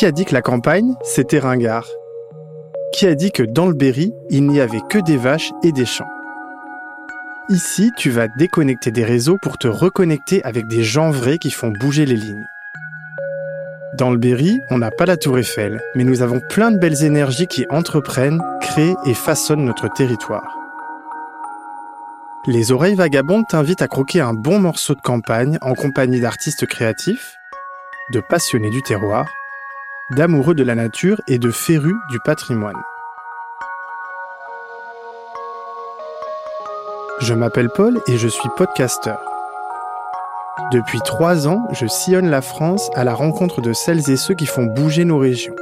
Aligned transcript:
Qui 0.00 0.06
a 0.06 0.12
dit 0.12 0.24
que 0.24 0.32
la 0.32 0.40
campagne, 0.40 0.94
c'était 1.02 1.40
ringard? 1.40 1.86
Qui 2.94 3.06
a 3.06 3.14
dit 3.14 3.30
que 3.32 3.42
dans 3.42 3.66
le 3.66 3.74
Berry, 3.74 4.14
il 4.30 4.46
n'y 4.46 4.58
avait 4.58 4.80
que 4.88 4.96
des 4.96 5.18
vaches 5.18 5.50
et 5.62 5.72
des 5.72 5.84
champs? 5.84 6.08
Ici, 7.50 7.92
tu 7.98 8.08
vas 8.08 8.26
déconnecter 8.26 8.92
des 8.92 9.04
réseaux 9.04 9.36
pour 9.42 9.58
te 9.58 9.68
reconnecter 9.68 10.42
avec 10.42 10.66
des 10.68 10.82
gens 10.82 11.10
vrais 11.10 11.36
qui 11.36 11.50
font 11.50 11.70
bouger 11.70 12.06
les 12.06 12.16
lignes. 12.16 12.46
Dans 13.98 14.10
le 14.10 14.16
Berry, 14.16 14.58
on 14.70 14.78
n'a 14.78 14.90
pas 14.90 15.04
la 15.04 15.18
tour 15.18 15.38
Eiffel, 15.38 15.82
mais 15.94 16.04
nous 16.04 16.22
avons 16.22 16.40
plein 16.48 16.70
de 16.70 16.78
belles 16.78 17.04
énergies 17.04 17.46
qui 17.46 17.66
entreprennent, 17.68 18.40
créent 18.62 18.96
et 19.04 19.12
façonnent 19.12 19.66
notre 19.66 19.92
territoire. 19.92 20.56
Les 22.46 22.72
oreilles 22.72 22.94
vagabondes 22.94 23.44
t'invitent 23.50 23.82
à 23.82 23.86
croquer 23.86 24.22
un 24.22 24.32
bon 24.32 24.60
morceau 24.60 24.94
de 24.94 25.02
campagne 25.02 25.58
en 25.60 25.74
compagnie 25.74 26.22
d'artistes 26.22 26.64
créatifs, 26.64 27.34
de 28.14 28.22
passionnés 28.30 28.70
du 28.70 28.80
terroir, 28.80 29.26
d'amoureux 30.10 30.54
de 30.54 30.64
la 30.64 30.74
nature 30.74 31.20
et 31.28 31.38
de 31.38 31.50
férus 31.50 31.96
du 32.10 32.18
patrimoine. 32.20 32.80
Je 37.20 37.34
m'appelle 37.34 37.68
Paul 37.68 38.00
et 38.08 38.16
je 38.16 38.26
suis 38.26 38.48
podcasteur. 38.56 39.20
Depuis 40.72 41.00
trois 41.00 41.46
ans, 41.46 41.68
je 41.72 41.86
sillonne 41.86 42.28
la 42.28 42.42
France 42.42 42.90
à 42.94 43.04
la 43.04 43.14
rencontre 43.14 43.60
de 43.60 43.72
celles 43.72 44.10
et 44.10 44.16
ceux 44.16 44.34
qui 44.34 44.46
font 44.46 44.64
bouger 44.64 45.04
nos 45.04 45.18
régions. 45.18 45.54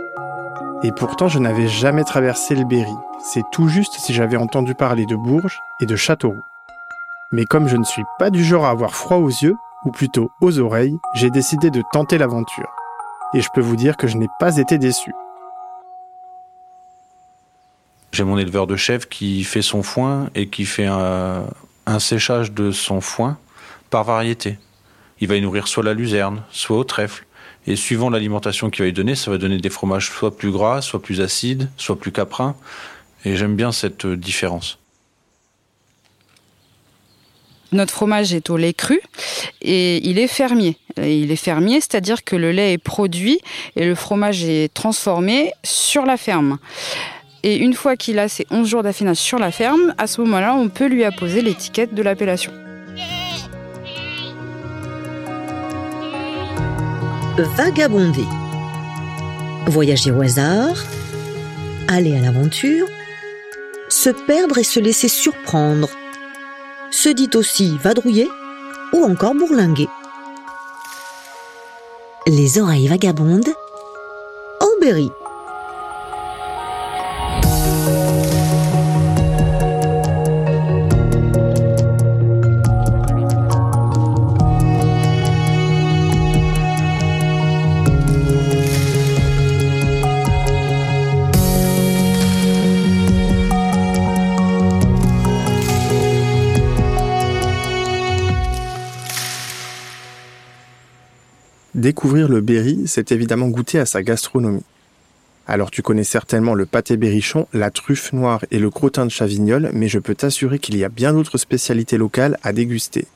Et 0.82 0.92
pourtant, 0.92 1.28
je 1.28 1.38
n'avais 1.38 1.68
jamais 1.68 2.04
traversé 2.04 2.54
le 2.54 2.64
Berry. 2.64 2.94
C'est 3.20 3.44
tout 3.52 3.68
juste 3.68 3.94
si 3.98 4.14
j'avais 4.14 4.36
entendu 4.36 4.74
parler 4.74 5.04
de 5.06 5.16
Bourges 5.16 5.60
et 5.80 5.86
de 5.86 5.96
Châteauroux. 5.96 6.44
Mais 7.32 7.44
comme 7.44 7.68
je 7.68 7.76
ne 7.76 7.84
suis 7.84 8.04
pas 8.18 8.30
du 8.30 8.44
genre 8.44 8.64
à 8.64 8.70
avoir 8.70 8.94
froid 8.94 9.18
aux 9.18 9.28
yeux, 9.28 9.56
ou 9.84 9.90
plutôt 9.90 10.30
aux 10.40 10.58
oreilles, 10.58 10.98
j'ai 11.14 11.30
décidé 11.30 11.70
de 11.70 11.82
tenter 11.92 12.16
l'aventure. 12.16 12.77
Et 13.34 13.40
je 13.40 13.48
peux 13.54 13.60
vous 13.60 13.76
dire 13.76 13.96
que 13.96 14.06
je 14.06 14.16
n'ai 14.16 14.28
pas 14.38 14.56
été 14.56 14.78
déçu. 14.78 15.12
J'ai 18.12 18.24
mon 18.24 18.38
éleveur 18.38 18.66
de 18.66 18.76
chèvres 18.76 19.08
qui 19.08 19.44
fait 19.44 19.62
son 19.62 19.82
foin 19.82 20.30
et 20.34 20.48
qui 20.48 20.64
fait 20.64 20.86
un, 20.86 21.46
séchage 21.98 22.52
de 22.52 22.70
son 22.70 23.00
foin 23.00 23.38
par 23.90 24.04
variété. 24.04 24.58
Il 25.20 25.28
va 25.28 25.36
y 25.36 25.42
nourrir 25.42 25.68
soit 25.68 25.82
la 25.82 25.94
luzerne, 25.94 26.42
soit 26.50 26.78
au 26.78 26.84
trèfle. 26.84 27.26
Et 27.66 27.76
suivant 27.76 28.08
l'alimentation 28.08 28.70
qu'il 28.70 28.84
va 28.84 28.88
y 28.88 28.92
donner, 28.92 29.14
ça 29.14 29.30
va 29.30 29.36
donner 29.36 29.58
des 29.58 29.68
fromages 29.68 30.10
soit 30.10 30.36
plus 30.36 30.50
gras, 30.50 30.80
soit 30.80 31.02
plus 31.02 31.20
acides, 31.20 31.68
soit 31.76 31.98
plus 31.98 32.12
caprins. 32.12 32.56
Et 33.24 33.36
j'aime 33.36 33.56
bien 33.56 33.72
cette 33.72 34.06
différence. 34.06 34.78
Notre 37.72 37.92
fromage 37.92 38.32
est 38.32 38.48
au 38.48 38.56
lait 38.56 38.72
cru 38.72 38.98
et 39.60 39.98
il 40.08 40.18
est 40.18 40.26
fermier. 40.26 40.76
il 40.96 41.30
est 41.30 41.36
fermier, 41.36 41.80
c'est-à-dire 41.80 42.24
que 42.24 42.34
le 42.34 42.50
lait 42.50 42.72
est 42.72 42.78
produit 42.78 43.40
et 43.76 43.84
le 43.84 43.94
fromage 43.94 44.44
est 44.44 44.72
transformé 44.72 45.52
sur 45.64 46.06
la 46.06 46.16
ferme. 46.16 46.58
Et 47.42 47.56
une 47.56 47.74
fois 47.74 47.96
qu'il 47.96 48.18
a 48.18 48.28
ses 48.28 48.46
11 48.50 48.66
jours 48.66 48.82
d'affinage 48.82 49.18
sur 49.18 49.38
la 49.38 49.50
ferme, 49.50 49.94
à 49.98 50.06
ce 50.06 50.20
moment-là, 50.22 50.54
on 50.54 50.68
peut 50.68 50.86
lui 50.86 51.04
apposer 51.04 51.42
l'étiquette 51.42 51.94
de 51.94 52.02
l'appellation. 52.02 52.52
Vagabonder. 57.36 58.24
Voyager 59.66 60.10
au 60.10 60.22
hasard, 60.22 60.76
aller 61.86 62.16
à 62.16 62.20
l'aventure, 62.20 62.88
se 63.88 64.10
perdre 64.10 64.58
et 64.58 64.64
se 64.64 64.80
laisser 64.80 65.08
surprendre 65.08 65.90
se 66.90 67.08
dit 67.08 67.30
aussi 67.34 67.76
vadrouiller 67.78 68.28
ou 68.92 69.04
encore 69.04 69.34
bourlinguer. 69.34 69.88
Les 72.26 72.58
oreilles 72.58 72.88
vagabondes, 72.88 73.48
Aubéry. 74.60 75.10
Découvrir 101.98 102.28
le 102.28 102.40
Berry, 102.40 102.82
c'est 102.86 103.10
évidemment 103.10 103.48
goûter 103.48 103.80
à 103.80 103.84
sa 103.84 104.04
gastronomie. 104.04 104.62
Alors 105.48 105.72
tu 105.72 105.82
connais 105.82 106.04
certainement 106.04 106.54
le 106.54 106.64
pâté 106.64 106.96
berrichon, 106.96 107.48
la 107.52 107.72
truffe 107.72 108.12
noire 108.12 108.44
et 108.52 108.60
le 108.60 108.70
crottin 108.70 109.04
de 109.04 109.10
Chavignol, 109.10 109.70
mais 109.72 109.88
je 109.88 109.98
peux 109.98 110.14
t'assurer 110.14 110.60
qu'il 110.60 110.76
y 110.76 110.84
a 110.84 110.90
bien 110.90 111.12
d'autres 111.12 111.38
spécialités 111.38 111.98
locales 111.98 112.38
à 112.44 112.52
déguster. 112.52 113.08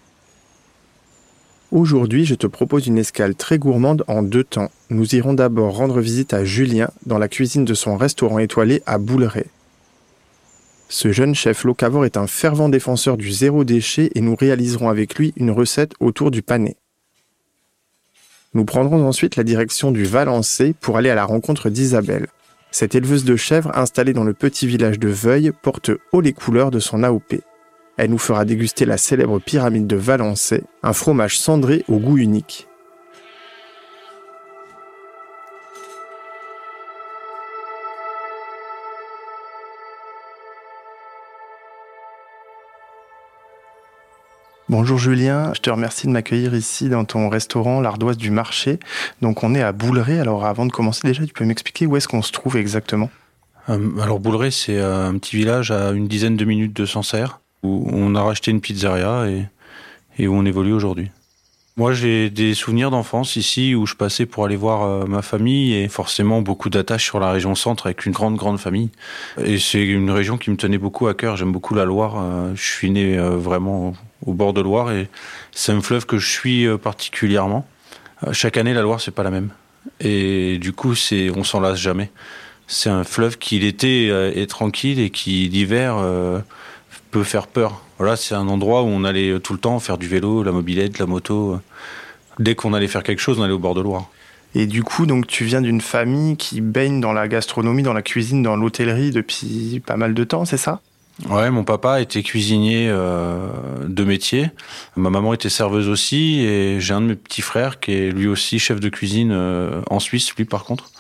Aujourd'hui, 1.71 2.25
je 2.25 2.35
te 2.35 2.49
propose 2.49 2.89
une 2.89 2.99
escale 2.99 3.37
très 3.37 3.57
gourmande 3.57 4.03
en 4.09 4.25
deux 4.25 4.43
temps. 4.43 4.73
Nous 4.91 5.15
irons 5.15 5.35
d'abord 5.35 5.77
rendre 5.77 6.01
visite 6.01 6.35
à 6.35 6.45
Julien 6.45 6.91
dans 7.07 7.19
la 7.19 7.29
cuisine 7.29 7.65
de 7.65 7.75
son 7.75 7.97
restaurant 7.97 8.41
étoilé 8.41 8.83
à 8.85 8.99
Bouleret. 8.99 9.47
Ce 10.89 11.13
jeune 11.13 11.37
chef 11.37 11.63
locavore 11.63 12.05
est 12.05 12.17
un 12.17 12.27
fervent 12.27 12.69
défenseur 12.69 13.17
du 13.17 13.31
zéro 13.31 13.63
déchet 13.63 14.11
et 14.17 14.21
nous 14.21 14.35
réaliserons 14.35 14.89
avec 14.89 15.15
lui 15.15 15.33
une 15.37 15.53
recette 15.53 15.93
autour 16.01 16.33
du 16.33 16.43
pané. 16.43 16.77
Nous 18.55 18.67
prendrons 18.67 19.07
ensuite 19.07 19.37
la 19.37 19.45
direction 19.45 19.93
du 19.93 20.05
Valençay 20.05 20.75
pour 20.79 20.99
aller 20.99 21.09
à 21.09 21.15
la 21.15 21.25
rencontre 21.25 21.71
d'Isabelle. 21.71 22.27
Cette 22.71 22.95
éleveuse 22.95 23.25
de 23.25 23.37
chèvres 23.37 23.73
installée 23.75 24.13
dans 24.13 24.25
le 24.25 24.35
petit 24.35 24.67
village 24.67 24.99
de 24.99 25.09
Veuil 25.09 25.53
porte 25.63 25.91
haut 26.13 26.21
les 26.21 26.35
couleurs 26.35 26.71
de 26.71 26.79
son 26.79 27.03
AOP. 27.03 27.41
Elle 27.97 28.11
nous 28.11 28.19
fera 28.19 28.45
déguster 28.45 28.85
la 28.85 28.99
célèbre 28.99 29.39
pyramide 29.39 29.87
de 29.87 29.97
Valençay, 29.97 30.63
un 30.83 30.93
fromage 30.93 31.39
cendré 31.39 31.85
au 31.89 31.99
goût 31.99 32.19
unique. 32.19 32.69
Bonjour 44.73 44.97
Julien, 44.97 45.53
je 45.55 45.61
te 45.61 45.69
remercie 45.69 46.07
de 46.07 46.13
m'accueillir 46.13 46.55
ici 46.55 46.89
dans 46.89 47.05
ton 47.05 47.29
restaurant 47.29 47.83
L'Ardoise 47.83 48.17
du 48.17 48.31
Marché. 48.31 48.81
Donc 49.21 49.45
on 49.45 49.55
est 49.55 49.61
à 49.61 49.71
Bouleret. 49.71 50.19
Alors 50.19 50.47
avant 50.47 50.65
de 50.65 50.73
commencer 50.73 51.03
déjà, 51.05 51.27
tu 51.27 51.35
peux 51.35 51.45
m'expliquer 51.45 51.85
où 51.87 51.95
est-ce 51.99 52.09
qu'on 52.09 52.23
se 52.23 52.33
trouve 52.33 52.57
exactement? 52.57 53.11
Euh, 53.69 53.91
Alors 54.01 54.19
Bouleret, 54.19 54.51
c'est 54.51 54.79
euh, 54.79 55.09
un 55.09 55.19
petit 55.19 55.37
village 55.37 55.71
à 55.71 55.91
une 55.91 56.09
dizaine 56.09 56.39
de 56.39 56.47
minutes 56.47 56.75
de 56.75 56.87
Sancerre 56.87 57.41
où 57.63 57.87
on 57.93 58.15
a 58.15 58.23
racheté 58.23 58.51
une 58.51 58.63
pizzeria 58.63 59.29
et, 59.29 59.45
et 60.19 60.27
où 60.27 60.35
on 60.35 60.47
évolue 60.47 60.73
aujourd'hui. 60.73 61.11
Moi, 61.77 61.95
j'ai 61.95 62.29
des 62.29 62.55
souvenirs 62.55 62.91
d'enfance 62.91 63.37
ici 63.37 63.75
où 63.75 63.87
je 63.87 63.95
passais 63.95 64.27
pour 64.27 64.45
aller 64.45 64.57
voir 64.57 64.83
euh, 64.83 65.07
ma 65.07 65.23
famille 65.23 65.75
et 65.75 65.89
forcément 65.89 66.43
beaucoup 66.43 66.69
d'attaches 66.69 67.05
sur 67.05 67.19
la 67.19 67.31
région 67.31 67.55
centre 67.55 67.87
avec 67.87 68.05
une 68.05 68.13
grande, 68.13 68.37
grande 68.37 68.61
famille. 68.61 68.91
Et 69.43 69.59
c'est 69.59 69.83
une 69.83 70.11
région 70.11 70.37
qui 70.37 70.51
me 70.51 70.57
tenait 70.57 70.79
beaucoup 70.79 71.07
à 71.07 71.15
cœur. 71.15 71.37
J'aime 71.37 71.53
beaucoup 71.53 71.75
la 71.75 71.85
Loire. 71.85 72.23
Je 72.55 72.63
suis 72.63 72.91
né 72.91 73.17
vraiment 73.17 73.95
au 74.27 74.33
bord 74.33 74.53
de 74.53 74.61
Loire 74.61 74.93
et 74.93 75.09
c'est 75.53 75.73
un 75.73 75.81
fleuve 75.81 76.07
que 76.07 76.19
je 76.19 76.29
suis 76.29 76.67
euh, 76.67 76.79
particulièrement. 76.79 77.67
Euh, 78.27 78.33
chaque 78.33 78.57
année, 78.57 78.75
la 78.75 78.83
Loire, 78.83 79.01
c'est 79.01 79.11
pas 79.11 79.23
la 79.23 79.31
même. 79.31 79.51
Et 80.01 80.59
du 80.59 80.73
coup, 80.73 80.95
c'est, 80.95 81.31
on 81.31 81.45
s'en 81.45 81.61
lasse 81.61 81.79
jamais. 81.79 82.11
C'est 82.67 82.91
un 82.91 83.05
fleuve 83.05 83.39
qui 83.39 83.59
l'été 83.59 84.09
euh, 84.11 84.33
est 84.35 84.49
tranquille 84.49 85.01
et 85.01 85.11
qui 85.11 85.49
l'hiver 85.49 85.97
peut 87.11 87.25
faire 87.25 87.47
peur. 87.47 87.83
Voilà, 88.03 88.17
c'est 88.17 88.35
un 88.35 88.49
endroit 88.49 88.83
où 88.83 88.87
on 88.87 89.05
allait 89.05 89.39
tout 89.39 89.53
le 89.53 89.61
temps 89.61 89.79
faire 89.79 89.97
du 89.97 90.09
vélo, 90.09 90.43
la 90.43 90.51
mobilette, 90.51 90.99
la 90.99 91.07
moto. 91.07 91.61
Dès 92.41 92.57
qu'on 92.57 92.75
allait 92.75 92.89
faire 92.89 93.05
quelque 93.05 93.21
chose, 93.21 93.39
on 93.39 93.45
allait 93.45 93.53
au 93.53 93.61
bord 93.61 93.77
de 93.77 93.81
Loire. 93.81 94.11
Et 94.57 94.67
du 94.67 94.83
coup, 94.83 95.07
donc 95.07 95.29
tu 95.29 95.45
viens 95.45 95.61
d'une 95.61 95.81
famille 95.81 96.37
qui 96.37 96.61
baigne 96.61 97.01
dans 97.01 97.13
la 97.13 97.29
gastronomie, 97.29 97.85
dans 97.85 97.93
la 97.93 98.03
cuisine, 98.03 98.43
dans 98.43 98.57
l'hôtellerie 98.57 99.13
depuis 99.13 99.81
pas 99.87 99.97
mal 99.97 100.15
de 100.15 100.25
temps, 100.25 100.45
c'est 100.45 100.57
ça? 100.57 100.81
Ouais, 101.29 101.49
mon 101.53 101.63
papa 101.63 102.01
était 102.01 102.25
cuisinier 102.25 102.89
euh, 102.89 103.47
de 103.87 104.03
métier. 104.03 104.51
Ma 104.97 105.11
maman 105.11 105.33
était 105.33 105.49
serveuse 105.49 105.89
aussi, 105.89 106.41
et 106.41 106.81
j'ai 106.81 106.95
un 106.95 107.03
de 107.03 107.07
mes 107.07 107.15
petits 107.15 107.41
frères 107.41 107.79
qui 107.79 107.93
est 107.93 108.11
lui 108.11 108.27
aussi 108.27 108.59
chef 108.59 108.81
de 108.81 108.89
cuisine 108.89 109.31
euh, 109.31 109.81
en 109.89 110.01
Suisse, 110.01 110.35
lui 110.35 110.45
par 110.45 110.65
contre. 110.65 110.91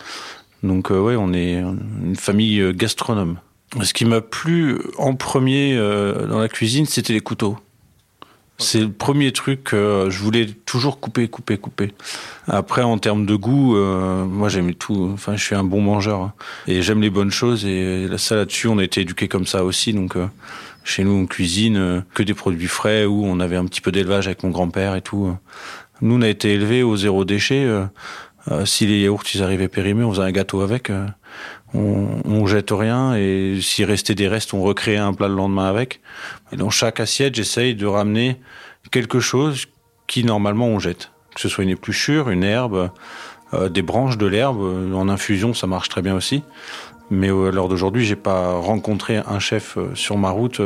Donc 0.62 0.92
euh, 0.92 1.00
ouais, 1.00 1.16
on 1.16 1.32
est 1.32 1.54
une 1.54 2.14
famille 2.14 2.72
gastronome. 2.74 3.38
Ce 3.80 3.92
qui 3.94 4.04
m'a 4.04 4.20
plu 4.20 4.78
en 4.98 5.14
premier 5.14 5.76
dans 5.76 6.38
la 6.38 6.48
cuisine, 6.48 6.84
c'était 6.84 7.14
les 7.14 7.20
couteaux. 7.20 7.56
C'est 8.62 8.80
le 8.80 8.92
premier 8.92 9.32
truc 9.32 9.64
que 9.64 10.06
je 10.08 10.18
voulais 10.18 10.46
toujours 10.46 11.00
couper, 11.00 11.26
couper, 11.26 11.56
couper. 11.56 11.92
Après, 12.46 12.82
en 12.82 12.96
termes 12.96 13.26
de 13.26 13.34
goût, 13.34 13.76
euh, 13.76 14.24
moi 14.24 14.48
j'aime 14.48 14.74
tout. 14.74 15.10
Enfin, 15.12 15.36
je 15.36 15.42
suis 15.42 15.56
un 15.56 15.64
bon 15.64 15.80
mangeur 15.80 16.20
hein. 16.20 16.32
et 16.68 16.80
j'aime 16.80 17.02
les 17.02 17.10
bonnes 17.10 17.32
choses. 17.32 17.64
Et 17.64 18.06
ça 18.18 18.36
là-dessus, 18.36 18.68
on 18.68 18.78
a 18.78 18.84
été 18.84 19.00
éduqués 19.00 19.26
comme 19.26 19.46
ça 19.46 19.64
aussi. 19.64 19.92
Donc, 19.92 20.16
euh, 20.16 20.26
chez 20.84 21.02
nous, 21.02 21.12
on 21.12 21.26
cuisine 21.26 21.76
euh, 21.76 22.00
que 22.14 22.22
des 22.22 22.34
produits 22.34 22.68
frais 22.68 23.04
ou 23.04 23.24
on 23.24 23.40
avait 23.40 23.56
un 23.56 23.64
petit 23.64 23.80
peu 23.80 23.90
d'élevage 23.90 24.26
avec 24.26 24.44
mon 24.44 24.50
grand-père 24.50 24.94
et 24.94 25.02
tout. 25.02 25.34
Nous, 26.00 26.16
on 26.16 26.22
a 26.22 26.28
été 26.28 26.52
élevés 26.52 26.84
au 26.84 26.96
zéro 26.96 27.24
déchet. 27.24 27.64
Euh, 27.64 28.64
si 28.64 28.86
les 28.86 29.00
yaourts 29.00 29.24
ils 29.34 29.42
arrivaient 29.42 29.68
périmés, 29.68 30.04
on 30.04 30.12
faisait 30.12 30.22
un 30.22 30.32
gâteau 30.32 30.60
avec. 30.60 30.90
Euh, 31.74 31.78
on, 31.78 32.20
on 32.24 32.46
jette 32.46 32.70
rien 32.70 33.14
et 33.14 33.58
s'il 33.60 33.84
restait 33.84 34.14
des 34.14 34.28
restes, 34.28 34.54
on 34.54 34.62
recréait 34.62 34.96
un 34.96 35.12
plat 35.12 35.28
le 35.28 35.34
lendemain 35.34 35.68
avec. 35.68 36.00
Et 36.52 36.56
dans 36.56 36.70
chaque 36.70 37.00
assiette, 37.00 37.34
j'essaye 37.34 37.74
de 37.74 37.86
ramener 37.86 38.40
quelque 38.90 39.20
chose 39.20 39.66
qui 40.06 40.24
normalement 40.24 40.66
on 40.66 40.78
jette, 40.78 41.10
que 41.34 41.40
ce 41.40 41.48
soit 41.48 41.64
une 41.64 41.70
épluchure, 41.70 42.30
une 42.30 42.44
herbe, 42.44 42.90
euh, 43.54 43.68
des 43.68 43.82
branches 43.82 44.18
de 44.18 44.26
l'herbe. 44.26 44.60
En 44.94 45.08
infusion, 45.08 45.54
ça 45.54 45.66
marche 45.66 45.88
très 45.88 46.02
bien 46.02 46.14
aussi. 46.14 46.42
Mais 47.10 47.28
à 47.28 47.50
l'heure 47.50 47.68
d'aujourd'hui, 47.68 48.04
j'ai 48.04 48.16
pas 48.16 48.54
rencontré 48.54 49.18
un 49.18 49.38
chef 49.38 49.76
sur 49.94 50.16
ma 50.16 50.30
route 50.30 50.62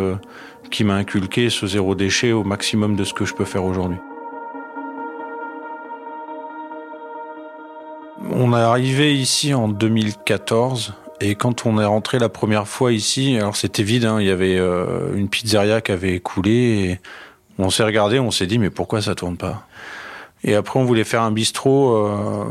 qui 0.71 0.85
m'a 0.85 0.95
inculqué 0.95 1.51
ce 1.51 1.67
zéro 1.67 1.97
déchet 1.97 2.31
au 2.31 2.45
maximum 2.45 2.95
de 2.95 3.03
ce 3.03 3.15
que 3.15 3.25
je 3.25 3.35
peux 3.35 3.45
faire 3.45 3.65
aujourd'hui. 3.65 3.99
On 8.39 8.53
est 8.53 8.61
arrivé 8.61 9.17
ici 9.17 9.55
en 9.55 9.67
2014 9.67 10.93
et 11.23 11.37
quand 11.37 11.65
on 11.65 11.81
est 11.81 11.87
rentré 11.87 12.19
la 12.19 12.29
première 12.29 12.69
fois 12.69 12.93
ici, 12.93 13.35
alors 13.39 13.57
c'était 13.57 13.83
vide, 13.83 14.05
hein, 14.05 14.21
il 14.21 14.27
y 14.27 14.31
avait 14.31 14.59
euh, 14.59 15.17
une 15.17 15.31
pizzeria 15.31 15.81
qui 15.81 15.91
avait 15.91 16.21
coulé 16.21 17.01
on 17.59 17.71
s'est 17.71 17.83
regardé, 17.83 18.19
on 18.19 18.31
s'est 18.31 18.47
dit 18.47 18.59
mais 18.59 18.69
pourquoi 18.69 19.01
ça 19.01 19.15
tourne 19.15 19.39
pas? 19.39 19.67
Et 20.45 20.55
après 20.55 20.79
on 20.79 20.85
voulait 20.85 21.05
faire 21.05 21.23
un 21.23 21.31
bistrot, 21.31 21.97
euh, 21.97 22.45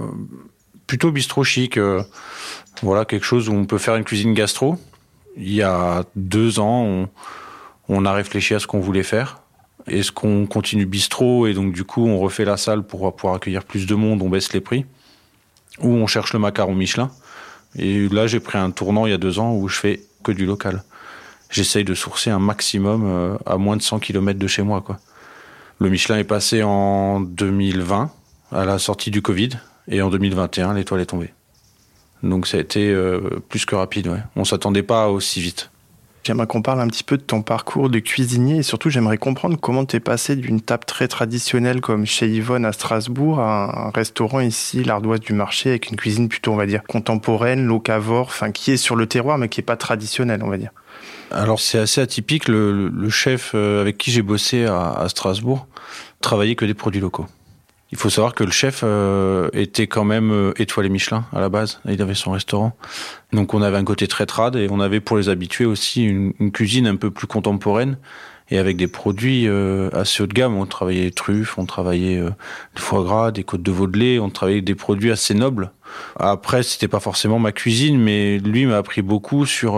plutôt 0.87 1.11
bistrot 1.11 1.43
chic, 1.43 1.77
euh, 1.77 2.01
voilà 2.81 3.05
quelque 3.05 3.27
chose 3.27 3.47
où 3.47 3.53
on 3.53 3.65
peut 3.65 3.77
faire 3.77 3.95
une 3.95 4.05
cuisine 4.05 4.33
gastro. 4.33 4.79
Il 5.37 5.53
y 5.53 5.61
a 5.61 6.03
deux 6.15 6.57
ans, 6.57 6.81
on, 6.81 7.09
on 7.89 8.05
a 8.05 8.11
réfléchi 8.11 8.55
à 8.55 8.59
ce 8.59 8.65
qu'on 8.65 8.79
voulait 8.79 9.03
faire. 9.03 9.41
Est-ce 9.85 10.11
qu'on 10.11 10.47
continue 10.47 10.87
bistrot? 10.87 11.45
Et 11.45 11.53
donc 11.53 11.73
du 11.73 11.83
coup 11.83 12.07
on 12.07 12.17
refait 12.17 12.43
la 12.43 12.57
salle 12.57 12.81
pour 12.81 13.15
pouvoir 13.15 13.35
accueillir 13.35 13.63
plus 13.63 13.85
de 13.85 13.93
monde, 13.93 14.23
on 14.23 14.29
baisse 14.29 14.51
les 14.51 14.61
prix 14.61 14.87
Ou 15.79 15.89
on 15.89 16.07
cherche 16.07 16.33
le 16.33 16.39
macaron 16.39 16.75
Michelin 16.75 17.11
Et 17.77 18.07
là 18.09 18.27
j'ai 18.27 18.39
pris 18.39 18.57
un 18.57 18.71
tournant 18.71 19.05
il 19.05 19.11
y 19.11 19.13
a 19.13 19.17
deux 19.17 19.39
ans 19.39 19.53
où 19.53 19.67
je 19.67 19.77
fais 19.77 20.01
que 20.23 20.31
du 20.31 20.45
local. 20.45 20.83
J'essaye 21.49 21.83
de 21.83 21.93
sourcer 21.93 22.29
un 22.29 22.39
maximum 22.39 23.03
euh, 23.05 23.37
à 23.45 23.57
moins 23.57 23.77
de 23.77 23.81
100 23.81 23.99
km 23.99 24.39
de 24.39 24.47
chez 24.47 24.63
moi. 24.63 24.81
Quoi. 24.81 24.99
Le 25.79 25.89
Michelin 25.89 26.17
est 26.17 26.23
passé 26.23 26.63
en 26.63 27.19
2020 27.19 28.11
à 28.51 28.65
la 28.65 28.79
sortie 28.79 29.11
du 29.11 29.21
Covid 29.21 29.49
et 29.87 30.01
en 30.01 30.09
2021 30.09 30.73
l'étoile 30.73 31.01
est 31.01 31.05
tombée. 31.07 31.33
Donc 32.23 32.47
ça 32.47 32.57
a 32.57 32.59
été 32.59 32.89
euh, 32.89 33.41
plus 33.49 33.65
que 33.65 33.75
rapide. 33.75 34.07
Ouais. 34.07 34.21
On 34.35 34.45
s'attendait 34.45 34.83
pas 34.83 35.09
aussi 35.09 35.41
vite. 35.41 35.69
J'aimerais 36.25 36.47
qu'on 36.47 36.63
parle 36.63 36.81
un 36.81 36.87
petit 36.87 37.03
peu 37.03 37.17
de 37.17 37.21
ton 37.21 37.43
parcours 37.43 37.87
de 37.87 37.99
cuisinier 37.99 38.57
et 38.57 38.63
surtout 38.63 38.89
j'aimerais 38.89 39.19
comprendre 39.19 39.59
comment 39.61 39.85
tu 39.85 39.97
es 39.97 39.99
passé 39.99 40.35
d'une 40.35 40.59
table 40.59 40.83
très 40.83 41.07
traditionnelle 41.07 41.81
comme 41.81 42.07
chez 42.07 42.27
Yvonne 42.27 42.65
à 42.65 42.71
Strasbourg 42.71 43.39
à 43.39 43.89
un 43.89 43.91
restaurant 43.91 44.39
ici, 44.39 44.83
l'Ardoise 44.83 45.19
du 45.19 45.33
Marché, 45.33 45.69
avec 45.69 45.91
une 45.91 45.97
cuisine 45.97 46.27
plutôt, 46.27 46.51
on 46.51 46.55
va 46.55 46.65
dire, 46.65 46.81
contemporaine, 46.81 47.67
locavore, 47.67 48.25
enfin 48.25 48.51
qui 48.51 48.71
est 48.71 48.77
sur 48.77 48.95
le 48.95 49.05
terroir 49.05 49.37
mais 49.37 49.49
qui 49.49 49.61
est 49.61 49.63
pas 49.63 49.77
traditionnelle, 49.77 50.41
on 50.43 50.49
va 50.49 50.57
dire. 50.57 50.71
Alors 51.29 51.59
c'est 51.59 51.77
assez 51.77 52.01
atypique, 52.01 52.47
le, 52.47 52.91
chef 53.11 53.51
euh, 53.53 53.81
avec 53.81 53.99
qui 53.99 54.09
j'ai 54.09 54.23
bossé 54.23 54.65
à 54.65 55.05
Strasbourg 55.07 55.67
travaillait 56.21 56.55
que 56.55 56.65
des 56.65 56.73
produits 56.73 57.01
locaux. 57.01 57.27
Il 57.91 57.97
faut 57.97 58.09
savoir 58.09 58.33
que 58.33 58.43
le 58.43 58.51
chef 58.51 58.81
euh, 58.83 59.49
était 59.53 59.87
quand 59.87 60.03
même 60.03 60.31
euh, 60.31 60.53
étoilé 60.57 60.89
Michelin 60.89 61.25
à 61.31 61.39
la 61.39 61.49
base. 61.49 61.79
Il 61.87 62.01
avait 62.01 62.15
son 62.15 62.31
restaurant. 62.31 62.75
Donc 63.31 63.53
on 63.53 63.61
avait 63.61 63.77
un 63.77 63.83
côté 63.83 64.07
très 64.07 64.25
trad 64.25 64.55
et 64.55 64.67
on 64.71 64.79
avait 64.79 64.99
pour 64.99 65.17
les 65.17 65.29
habitués 65.29 65.65
aussi 65.65 66.03
une, 66.03 66.33
cuisine 66.51 66.87
un 66.87 66.95
peu 66.95 67.11
plus 67.11 67.27
contemporaine 67.27 67.97
et 68.49 68.57
avec 68.57 68.77
des 68.77 68.87
produits 68.87 69.47
euh, 69.47 69.89
assez 69.93 70.23
haut 70.23 70.27
de 70.27 70.33
gamme. 70.33 70.55
On 70.55 70.65
travaillait 70.65 71.03
les 71.03 71.11
truffes, 71.11 71.57
on 71.57 71.65
travaillait 71.65 72.19
euh, 72.19 72.29
du 72.75 72.81
foie 72.81 73.03
gras, 73.03 73.31
des 73.31 73.43
côtes 73.43 73.63
de 73.63 73.71
veau 73.71 73.87
de 73.87 73.97
lait, 73.97 74.19
on 74.19 74.29
travaillait 74.29 74.61
des 74.61 74.75
produits 74.75 75.11
assez 75.11 75.33
nobles. 75.33 75.71
Après, 76.19 76.63
c'était 76.63 76.87
pas 76.87 76.99
forcément 76.99 77.39
ma 77.39 77.51
cuisine, 77.51 77.99
mais 77.99 78.39
lui 78.39 78.65
m'a 78.65 78.77
appris 78.77 79.01
beaucoup 79.01 79.45
sur 79.45 79.77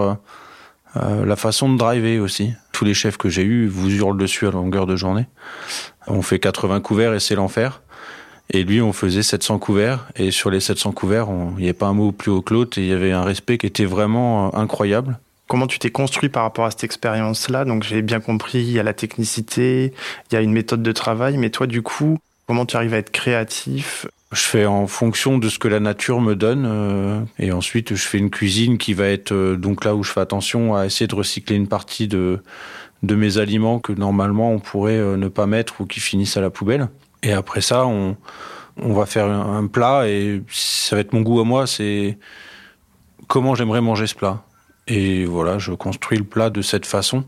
euh, 0.96 1.26
la 1.26 1.36
façon 1.36 1.72
de 1.72 1.78
driver 1.78 2.20
aussi. 2.20 2.54
Tous 2.72 2.86
les 2.86 2.94
chefs 2.94 3.18
que 3.18 3.30
j'ai 3.30 3.44
eus 3.44 3.68
vous 3.68 3.90
hurlent 3.90 4.18
dessus 4.18 4.48
à 4.48 4.52
longueur 4.52 4.86
de 4.86 4.96
journée. 4.96 5.28
On 6.08 6.22
fait 6.22 6.40
80 6.40 6.80
couverts 6.82 7.14
et 7.14 7.20
c'est 7.20 7.36
l'enfer. 7.36 7.82
Et 8.50 8.64
lui, 8.64 8.82
on 8.82 8.94
faisait 8.94 9.24
700 9.24 9.60
couverts. 9.60 10.08
Et 10.16 10.32
sur 10.32 10.50
les 10.50 10.60
700 10.60 10.94
couverts, 10.94 11.28
il 11.58 11.62
n'y 11.62 11.64
avait 11.66 11.74
pas 11.74 11.88
un 11.88 11.94
mot 11.94 12.12
plus 12.12 12.32
haut 12.32 12.42
que 12.42 12.54
l'autre. 12.54 12.78
Et 12.78 12.82
il 12.82 12.88
y 12.88 12.94
avait 12.94 13.12
un 13.12 13.24
respect 13.24 13.58
qui 13.58 13.66
était 13.66 13.86
vraiment 13.86 14.48
euh, 14.48 14.60
incroyable. 14.60 15.20
Comment 15.48 15.68
tu 15.68 15.80
t'es 15.80 15.92
construit 15.92 16.30
par 16.30 16.44
rapport 16.44 16.66
à 16.66 16.72
cette 16.72 16.84
expérience-là? 16.84 17.66
Donc 17.66 17.84
j'ai 17.84 18.02
bien 18.02 18.20
compris, 18.20 18.60
il 18.60 18.72
y 18.72 18.80
a 18.80 18.84
la 18.84 18.94
technicité, 18.94 19.94
il 20.30 20.34
y 20.34 20.38
a 20.38 20.42
une 20.42 20.52
méthode 20.52 20.84
de 20.84 20.92
travail. 20.92 21.38
Mais 21.38 21.50
toi, 21.50 21.68
du 21.68 21.82
coup, 21.82 22.18
comment 22.48 22.66
tu 22.66 22.76
arrives 22.76 22.94
à 22.94 22.98
être 22.98 23.12
créatif? 23.12 24.08
Je 24.34 24.42
fais 24.42 24.66
en 24.66 24.88
fonction 24.88 25.38
de 25.38 25.48
ce 25.48 25.58
que 25.58 25.70
la 25.70 25.80
nature 25.80 26.20
me 26.20 26.36
donne 26.36 26.66
euh, 26.68 27.22
et 27.40 27.54
ensuite 27.54 27.96
je 27.96 28.06
fais 28.06 28.18
une 28.18 28.30
cuisine 28.30 28.78
qui 28.78 28.94
va 28.94 29.08
être 29.08 29.32
euh, 29.32 29.56
donc 29.56 29.86
là 29.86 29.96
où 29.96 30.04
je 30.04 30.12
fais 30.12 30.20
attention 30.20 30.76
à 30.76 30.86
essayer 30.86 31.08
de 31.08 31.16
recycler 31.16 31.56
une 31.56 31.70
partie 31.70 32.10
de 32.10 32.42
de 33.04 33.16
mes 33.16 33.38
aliments 33.38 33.80
que 33.80 33.94
normalement 33.94 34.52
on 34.52 34.60
pourrait 34.60 34.98
ne 34.98 35.28
pas 35.30 35.46
mettre 35.46 35.80
ou 35.80 35.86
qui 35.86 36.02
finissent 36.02 36.36
à 36.36 36.42
la 36.42 36.50
poubelle. 36.50 36.90
Et 37.24 37.34
après 37.34 37.62
ça, 37.62 37.86
on, 37.86 38.16
va 38.78 39.06
faire 39.06 39.26
un 39.26 39.68
plat 39.68 40.08
et 40.08 40.44
ça 40.52 40.96
va 40.96 41.02
être 41.02 41.14
mon 41.14 41.22
goût 41.22 41.40
à 41.40 41.44
moi, 41.44 41.68
c'est 41.68 42.18
comment 43.28 43.56
j'aimerais 43.56 43.82
manger 43.82 44.08
ce 44.08 44.16
plat. 44.16 44.44
Et 44.88 45.26
voilà, 45.26 45.58
je 45.58 45.74
construis 45.74 46.18
le 46.18 46.24
plat 46.24 46.50
de 46.50 46.62
cette 46.62 46.86
façon 46.86 47.26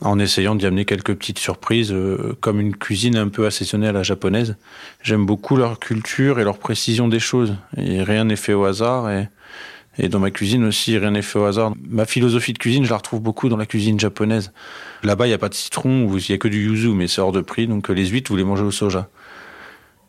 en 0.00 0.18
essayant 0.18 0.54
d'y 0.54 0.66
amener 0.66 0.84
quelques 0.84 1.14
petites 1.14 1.38
surprises, 1.38 1.92
euh, 1.92 2.36
comme 2.40 2.60
une 2.60 2.76
cuisine 2.76 3.16
un 3.16 3.28
peu 3.28 3.46
assaisonnée 3.46 3.88
à 3.88 3.92
la 3.92 4.02
japonaise. 4.02 4.56
J'aime 5.02 5.26
beaucoup 5.26 5.56
leur 5.56 5.78
culture 5.80 6.38
et 6.38 6.44
leur 6.44 6.58
précision 6.58 7.08
des 7.08 7.18
choses. 7.18 7.56
Et 7.76 8.02
rien 8.02 8.24
n'est 8.24 8.36
fait 8.36 8.54
au 8.54 8.64
hasard. 8.64 9.10
Et, 9.10 9.28
et 9.98 10.08
dans 10.08 10.20
ma 10.20 10.30
cuisine 10.30 10.64
aussi, 10.64 10.96
rien 10.96 11.10
n'est 11.10 11.22
fait 11.22 11.38
au 11.38 11.44
hasard. 11.44 11.72
Ma 11.88 12.06
philosophie 12.06 12.52
de 12.52 12.58
cuisine, 12.58 12.84
je 12.84 12.90
la 12.90 12.96
retrouve 12.96 13.20
beaucoup 13.20 13.48
dans 13.48 13.56
la 13.56 13.66
cuisine 13.66 13.98
japonaise. 13.98 14.52
Là-bas, 15.02 15.26
il 15.26 15.30
n'y 15.30 15.34
a 15.34 15.38
pas 15.38 15.48
de 15.48 15.54
citron, 15.54 16.08
il 16.16 16.24
n'y 16.28 16.34
a 16.34 16.38
que 16.38 16.46
du 16.48 16.64
yuzu, 16.64 16.90
mais 16.90 17.08
c'est 17.08 17.20
hors 17.20 17.32
de 17.32 17.40
prix. 17.40 17.66
Donc 17.66 17.88
les 17.88 18.06
huîtres, 18.06 18.30
vous 18.30 18.36
les 18.36 18.44
mangez 18.44 18.62
au 18.62 18.70
soja. 18.70 19.08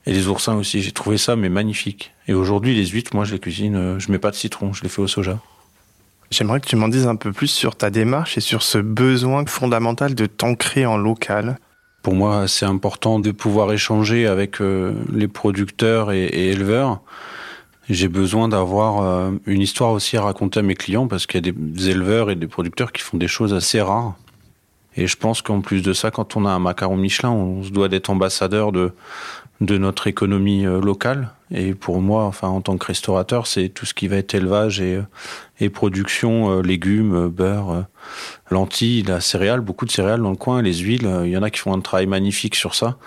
Et 0.06 0.14
les 0.14 0.28
oursins 0.28 0.56
aussi, 0.56 0.82
j'ai 0.82 0.92
trouvé 0.92 1.18
ça 1.18 1.36
mais 1.36 1.50
magnifique. 1.50 2.14
Et 2.28 2.34
aujourd'hui, 2.34 2.76
les 2.76 2.86
huîtres, 2.86 3.16
moi, 3.16 3.26
je 3.26 3.34
les 3.34 3.40
cuisine, 3.40 3.76
euh, 3.76 4.00
je 4.00 4.12
mets 4.12 4.20
pas 4.20 4.32
de 4.32 4.36
citron, 4.36 4.74
je 4.74 4.84
les 4.84 4.90
fais 4.90 5.02
au 5.02 5.08
soja. 5.08 5.40
J'aimerais 6.30 6.60
que 6.60 6.68
tu 6.68 6.76
m'en 6.76 6.88
dises 6.88 7.08
un 7.08 7.16
peu 7.16 7.32
plus 7.32 7.48
sur 7.48 7.76
ta 7.76 7.90
démarche 7.90 8.38
et 8.38 8.42
sur 8.42 8.62
ce 8.62 8.78
besoin 8.78 9.44
fondamental 9.48 10.14
de 10.14 10.28
t'ancrer 10.28 10.86
en 10.86 10.98
local. 10.98 11.58
Pour 12.04 12.14
moi, 12.14 12.48
c'est 12.48 12.66
important 12.66 13.20
de 13.20 13.32
pouvoir 13.32 13.74
échanger 13.74 14.28
avec 14.28 14.62
euh, 14.62 14.94
les 15.12 15.28
producteurs 15.28 16.12
et, 16.12 16.26
et 16.26 16.52
éleveurs. 16.52 17.02
J'ai 17.90 18.08
besoin 18.08 18.48
d'avoir 18.48 19.02
euh, 19.02 19.32
une 19.48 19.62
histoire 19.62 19.92
aussi 19.94 20.16
à 20.16 20.22
raconter 20.22 20.60
à 20.60 20.64
mes 20.64 20.76
clients 20.76 21.08
parce 21.08 21.26
qu'il 21.26 21.44
y 21.44 21.50
a 21.50 21.52
des 21.52 21.90
éleveurs 21.90 22.30
et 22.30 22.36
des 22.36 22.46
producteurs 22.46 22.92
qui 22.92 23.02
font 23.02 23.18
des 23.18 23.28
choses 23.28 23.52
assez 23.52 23.82
rares. 23.82 24.14
Et 24.96 25.08
je 25.08 25.18
pense 25.18 25.42
qu'en 25.42 25.62
plus 25.62 25.82
de 25.82 25.94
ça, 25.94 26.12
quand 26.12 26.36
on 26.36 26.46
a 26.46 26.52
un 26.52 26.60
macaron 26.60 26.98
Michelin, 26.98 27.32
on 27.32 27.64
se 27.64 27.72
doit 27.72 27.88
d'être 27.88 28.12
ambassadeur 28.12 28.72
de, 28.72 28.92
de 29.62 29.80
notre 29.80 30.06
économie 30.06 30.68
euh, 30.68 30.80
locale. 30.80 31.30
Et 31.50 31.74
pour 31.74 32.00
moi, 32.00 32.26
enfin, 32.26 32.48
en 32.48 32.62
tant 32.62 32.78
que 32.78 32.86
restaurateur, 32.86 33.48
c'est 33.48 33.70
tout 33.70 33.88
ce 33.88 33.96
qui 33.96 34.08
va 34.08 34.18
être 34.18 34.36
élevage 34.36 34.82
et, 34.82 34.98
euh, 34.98 35.04
et 35.60 35.70
production, 35.70 36.62
légumes, 36.62 37.28
beurre, 37.30 37.86
lentilles, 38.52 39.02
la 39.02 39.20
céréale, 39.20 39.62
beaucoup 39.62 39.86
de 39.86 39.92
céréales 39.92 40.22
dans 40.22 40.30
le 40.30 40.36
coin, 40.36 40.62
les 40.62 40.76
huiles. 40.76 41.10
Il 41.24 41.32
y 41.32 41.38
en 41.38 41.42
a 41.42 41.50
qui 41.50 41.60
font 41.60 41.74
un 41.74 41.82
travail 41.82 42.06
magnifique 42.06 42.54
sur 42.54 42.76
ça. 42.76 42.98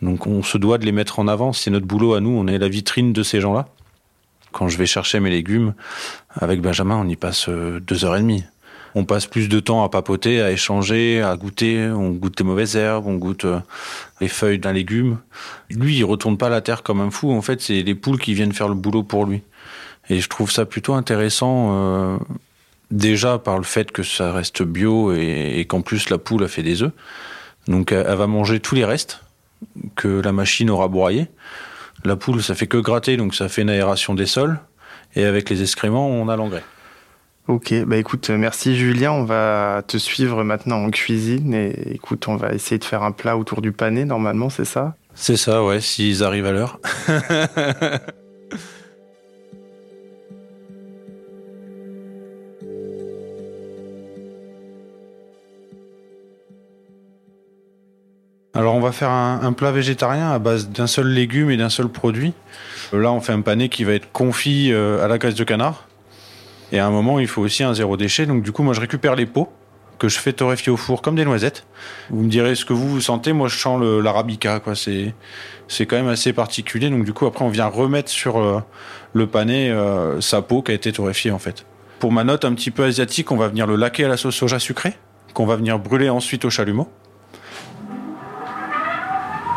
Donc 0.00 0.26
on 0.26 0.42
se 0.42 0.56
doit 0.56 0.78
de 0.78 0.86
les 0.86 0.92
mettre 0.92 1.18
en 1.18 1.28
avant. 1.28 1.52
C'est 1.52 1.70
notre 1.70 1.86
boulot 1.86 2.14
à 2.14 2.20
nous. 2.20 2.30
On 2.30 2.46
est 2.46 2.58
la 2.58 2.68
vitrine 2.68 3.12
de 3.12 3.22
ces 3.22 3.40
gens-là. 3.42 3.68
Quand 4.52 4.68
je 4.68 4.78
vais 4.78 4.86
chercher 4.86 5.20
mes 5.20 5.30
légumes, 5.30 5.74
avec 6.36 6.60
Benjamin, 6.60 6.96
on 6.96 7.08
y 7.08 7.16
passe 7.16 7.48
deux 7.48 8.04
heures 8.04 8.16
et 8.16 8.20
demie 8.20 8.44
on 8.94 9.04
passe 9.04 9.26
plus 9.26 9.48
de 9.48 9.60
temps 9.60 9.84
à 9.84 9.88
papoter, 9.88 10.42
à 10.42 10.50
échanger, 10.50 11.22
à 11.22 11.34
goûter. 11.36 11.86
On 11.88 12.10
goûte 12.10 12.38
les 12.38 12.44
mauvaises 12.44 12.76
herbes, 12.76 13.06
on 13.06 13.14
goûte 13.14 13.44
euh, 13.44 13.60
les 14.20 14.28
feuilles 14.28 14.58
d'un 14.58 14.72
légume. 14.72 15.18
Lui, 15.70 15.96
il 15.96 16.04
retourne 16.04 16.36
pas 16.36 16.48
la 16.48 16.60
terre 16.60 16.82
comme 16.82 17.00
un 17.00 17.10
fou. 17.10 17.32
En 17.32 17.42
fait, 17.42 17.60
c'est 17.62 17.82
les 17.82 17.94
poules 17.94 18.18
qui 18.18 18.34
viennent 18.34 18.52
faire 18.52 18.68
le 18.68 18.74
boulot 18.74 19.02
pour 19.02 19.24
lui. 19.24 19.42
Et 20.10 20.20
je 20.20 20.28
trouve 20.28 20.50
ça 20.50 20.66
plutôt 20.66 20.94
intéressant, 20.94 21.70
euh, 21.72 22.18
déjà 22.90 23.38
par 23.38 23.56
le 23.56 23.64
fait 23.64 23.92
que 23.92 24.02
ça 24.02 24.32
reste 24.32 24.62
bio 24.62 25.14
et, 25.14 25.64
qu'en 25.68 25.80
plus 25.80 26.10
la 26.10 26.18
poule 26.18 26.44
a 26.44 26.48
fait 26.48 26.62
des 26.62 26.82
œufs. 26.82 26.92
Donc 27.68 27.92
elle, 27.92 28.04
va 28.04 28.26
manger 28.26 28.60
tous 28.60 28.74
les 28.74 28.84
restes 28.84 29.20
que 29.94 30.08
la 30.08 30.32
machine 30.32 30.68
aura 30.68 30.88
broyés. 30.88 31.28
La 32.04 32.16
poule, 32.16 32.42
ça 32.42 32.54
fait 32.54 32.66
que 32.66 32.78
gratter, 32.78 33.16
donc 33.16 33.34
ça 33.34 33.48
fait 33.48 33.62
une 33.62 33.70
aération 33.70 34.14
des 34.14 34.26
sols. 34.26 34.58
Et 35.14 35.24
avec 35.24 35.50
les 35.50 35.62
excréments, 35.62 36.08
on 36.08 36.28
a 36.28 36.36
l'engrais. 36.36 36.64
Ok, 37.48 37.74
bah 37.86 37.96
écoute, 37.96 38.30
merci 38.30 38.76
Julien, 38.76 39.10
on 39.10 39.24
va 39.24 39.82
te 39.86 39.96
suivre 39.96 40.44
maintenant 40.44 40.76
en 40.76 40.90
cuisine 40.90 41.54
et 41.54 41.92
écoute, 41.92 42.28
on 42.28 42.36
va 42.36 42.52
essayer 42.52 42.78
de 42.78 42.84
faire 42.84 43.02
un 43.02 43.10
plat 43.10 43.36
autour 43.36 43.62
du 43.62 43.72
pané 43.72 44.04
normalement, 44.04 44.48
c'est 44.48 44.64
ça? 44.64 44.94
C'est 45.14 45.36
ça, 45.36 45.64
ouais, 45.64 45.80
s'ils 45.80 46.22
arrivent 46.22 46.46
à 46.46 46.52
l'heure. 46.52 46.78
Alors 58.54 58.74
on 58.74 58.80
va 58.80 58.92
faire 58.92 59.10
un, 59.10 59.40
un 59.42 59.52
plat 59.52 59.72
végétarien 59.72 60.30
à 60.30 60.38
base 60.38 60.68
d'un 60.68 60.86
seul 60.86 61.08
légume 61.08 61.50
et 61.50 61.56
d'un 61.56 61.70
seul 61.70 61.88
produit. 61.88 62.34
Là, 62.92 63.10
on 63.10 63.20
fait 63.20 63.32
un 63.32 63.40
pané 63.40 63.70
qui 63.70 63.84
va 63.84 63.92
être 63.92 64.12
confit 64.12 64.72
à 64.72 65.08
la 65.08 65.16
graisse 65.16 65.34
de 65.34 65.44
canard. 65.44 65.86
Et 66.72 66.78
à 66.78 66.86
un 66.86 66.90
moment, 66.90 67.18
il 67.18 67.26
faut 67.26 67.42
aussi 67.42 67.62
un 67.62 67.74
zéro 67.74 67.96
déchet. 67.96 68.26
Donc, 68.26 68.42
du 68.42 68.50
coup, 68.50 68.62
moi, 68.62 68.72
je 68.74 68.80
récupère 68.80 69.14
les 69.14 69.26
pots 69.26 69.52
que 69.98 70.08
je 70.08 70.18
fais 70.18 70.32
torréfier 70.32 70.72
au 70.72 70.76
four 70.76 71.02
comme 71.02 71.14
des 71.14 71.24
noisettes. 71.24 71.66
Vous 72.10 72.22
me 72.22 72.28
direz 72.28 72.54
ce 72.54 72.64
que 72.64 72.72
vous, 72.72 72.88
vous 72.88 73.00
sentez. 73.00 73.32
Moi, 73.32 73.48
je 73.48 73.58
sens 73.58 73.80
l'arabica, 73.80 74.58
quoi. 74.58 74.74
C'est, 74.74 75.14
c'est 75.68 75.86
quand 75.86 75.96
même 75.96 76.08
assez 76.08 76.32
particulier. 76.32 76.88
Donc, 76.90 77.04
du 77.04 77.12
coup, 77.12 77.26
après, 77.26 77.44
on 77.44 77.50
vient 77.50 77.66
remettre 77.66 78.10
sur 78.10 78.38
euh, 78.38 78.60
le 79.12 79.26
pané 79.26 79.70
euh, 79.70 80.20
sa 80.20 80.40
peau 80.42 80.62
qui 80.62 80.72
a 80.72 80.74
été 80.74 80.92
torréfiée, 80.92 81.30
en 81.30 81.38
fait. 81.38 81.66
Pour 81.98 82.10
ma 82.10 82.24
note 82.24 82.44
un 82.44 82.54
petit 82.54 82.70
peu 82.70 82.84
asiatique, 82.84 83.30
on 83.30 83.36
va 83.36 83.48
venir 83.48 83.66
le 83.66 83.76
laquer 83.76 84.06
à 84.06 84.08
la 84.08 84.16
sauce 84.16 84.34
soja 84.34 84.58
sucrée, 84.58 84.94
qu'on 85.34 85.46
va 85.46 85.56
venir 85.56 85.78
brûler 85.78 86.08
ensuite 86.08 86.44
au 86.46 86.50
chalumeau. 86.50 86.88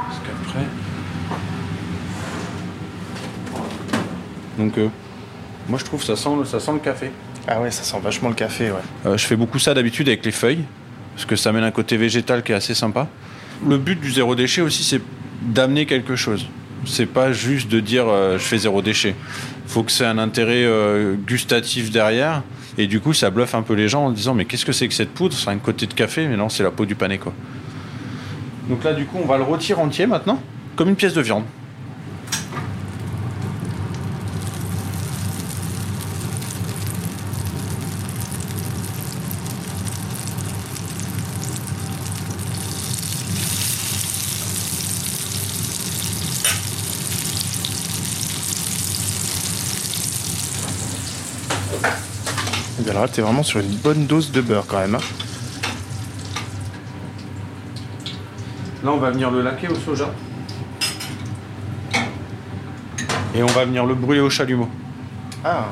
Parce 0.08 0.20
qu'après. 0.20 0.66
Donc, 4.58 4.78
euh, 4.78 4.88
moi, 5.68 5.80
je 5.80 5.86
trouve 5.86 6.04
ça 6.04 6.16
sent, 6.16 6.30
ça 6.46 6.60
sent 6.60 6.74
le 6.74 6.80
café. 6.80 7.12
Ah 7.48 7.62
ouais, 7.62 7.72
ça 7.72 7.84
sent 7.84 7.98
vachement 8.04 8.30
le 8.30 8.36
café, 8.36 8.72
ouais. 8.72 8.78
Euh, 9.06 9.18
je 9.18 9.26
fais 9.26 9.36
beaucoup 9.36 9.60
ça 9.60 9.74
d'habitude 9.74 10.08
avec 10.08 10.26
les 10.26 10.32
feuilles, 10.32 10.64
parce 11.16 11.26
que 11.26 11.36
ça 11.36 11.50
amène 11.50 11.64
un 11.64 11.72
côté 11.72 11.98
végétal 11.98 12.44
qui 12.44 12.52
est 12.52 12.56
assez 12.56 12.74
sympa. 12.74 13.08
Le 13.68 13.78
but 13.78 14.00
du 14.00 14.12
zéro 14.12 14.36
déchet 14.36 14.62
aussi, 14.62 14.84
c'est 14.84 15.02
d'amener 15.42 15.86
quelque 15.86 16.16
chose. 16.16 16.48
C'est 16.86 17.06
pas 17.06 17.32
juste 17.32 17.70
de 17.70 17.80
dire 17.80 18.06
euh, 18.08 18.38
je 18.38 18.44
fais 18.44 18.58
zéro 18.58 18.82
déchet. 18.82 19.16
Faut 19.68 19.84
que 19.84 19.92
c'est 19.92 20.06
un 20.06 20.18
intérêt 20.18 20.64
euh, 20.66 21.16
gustatif 21.16 21.92
derrière. 21.92 22.44
Et 22.78 22.88
du 22.88 23.00
coup, 23.00 23.14
ça 23.14 23.30
bluffe 23.30 23.56
un 23.56 23.62
peu 23.62 23.74
les 23.74 23.88
gens 23.88 24.06
en 24.06 24.12
disant 24.12 24.34
mais 24.34 24.46
qu'est-ce 24.46 24.66
que 24.66 24.72
c'est 24.72 24.88
que 24.88 24.94
cette 24.94 25.14
poudre? 25.14 25.36
C'est 25.36 25.50
un 25.50 25.58
côté 25.58 25.88
de 25.88 25.94
café, 25.94 26.28
mais 26.28 26.36
non, 26.36 26.50
c'est 26.50 26.64
la 26.64 26.72
peau 26.72 26.86
du 26.86 26.96
pané 26.96 27.18
quoi. 27.18 27.34
Donc 28.70 28.84
là, 28.84 28.94
du 28.94 29.06
coup, 29.06 29.20
on 29.24 29.28
va 29.28 29.38
le 29.38 29.44
retirer 29.44 29.80
entier 29.82 30.08
maintenant, 30.08 30.42
comme 30.76 30.90
une 30.90 30.96
pièce 30.96 31.14
de 31.14 31.22
viande. 31.22 31.44
Alors 52.90 53.04
là, 53.04 53.08
t'es 53.10 53.22
vraiment 53.22 53.44
sur 53.44 53.60
une 53.60 53.76
bonne 53.78 54.06
dose 54.06 54.32
de 54.32 54.42
beurre 54.42 54.66
quand 54.68 54.80
même. 54.80 54.96
Hein. 54.96 55.00
Là, 58.84 58.92
on 58.92 58.98
va 58.98 59.12
venir 59.12 59.32
le 59.32 59.42
laquer 59.42 59.68
au 59.68 59.76
soja. 59.76 60.12
Et 63.34 63.44
on 63.44 63.48
va 63.48 63.66
venir 63.66 63.86
le 63.86 63.96
brûler 63.96 64.22
au 64.22 64.30
chalumeau. 64.30 64.70
Ah, 65.44 65.66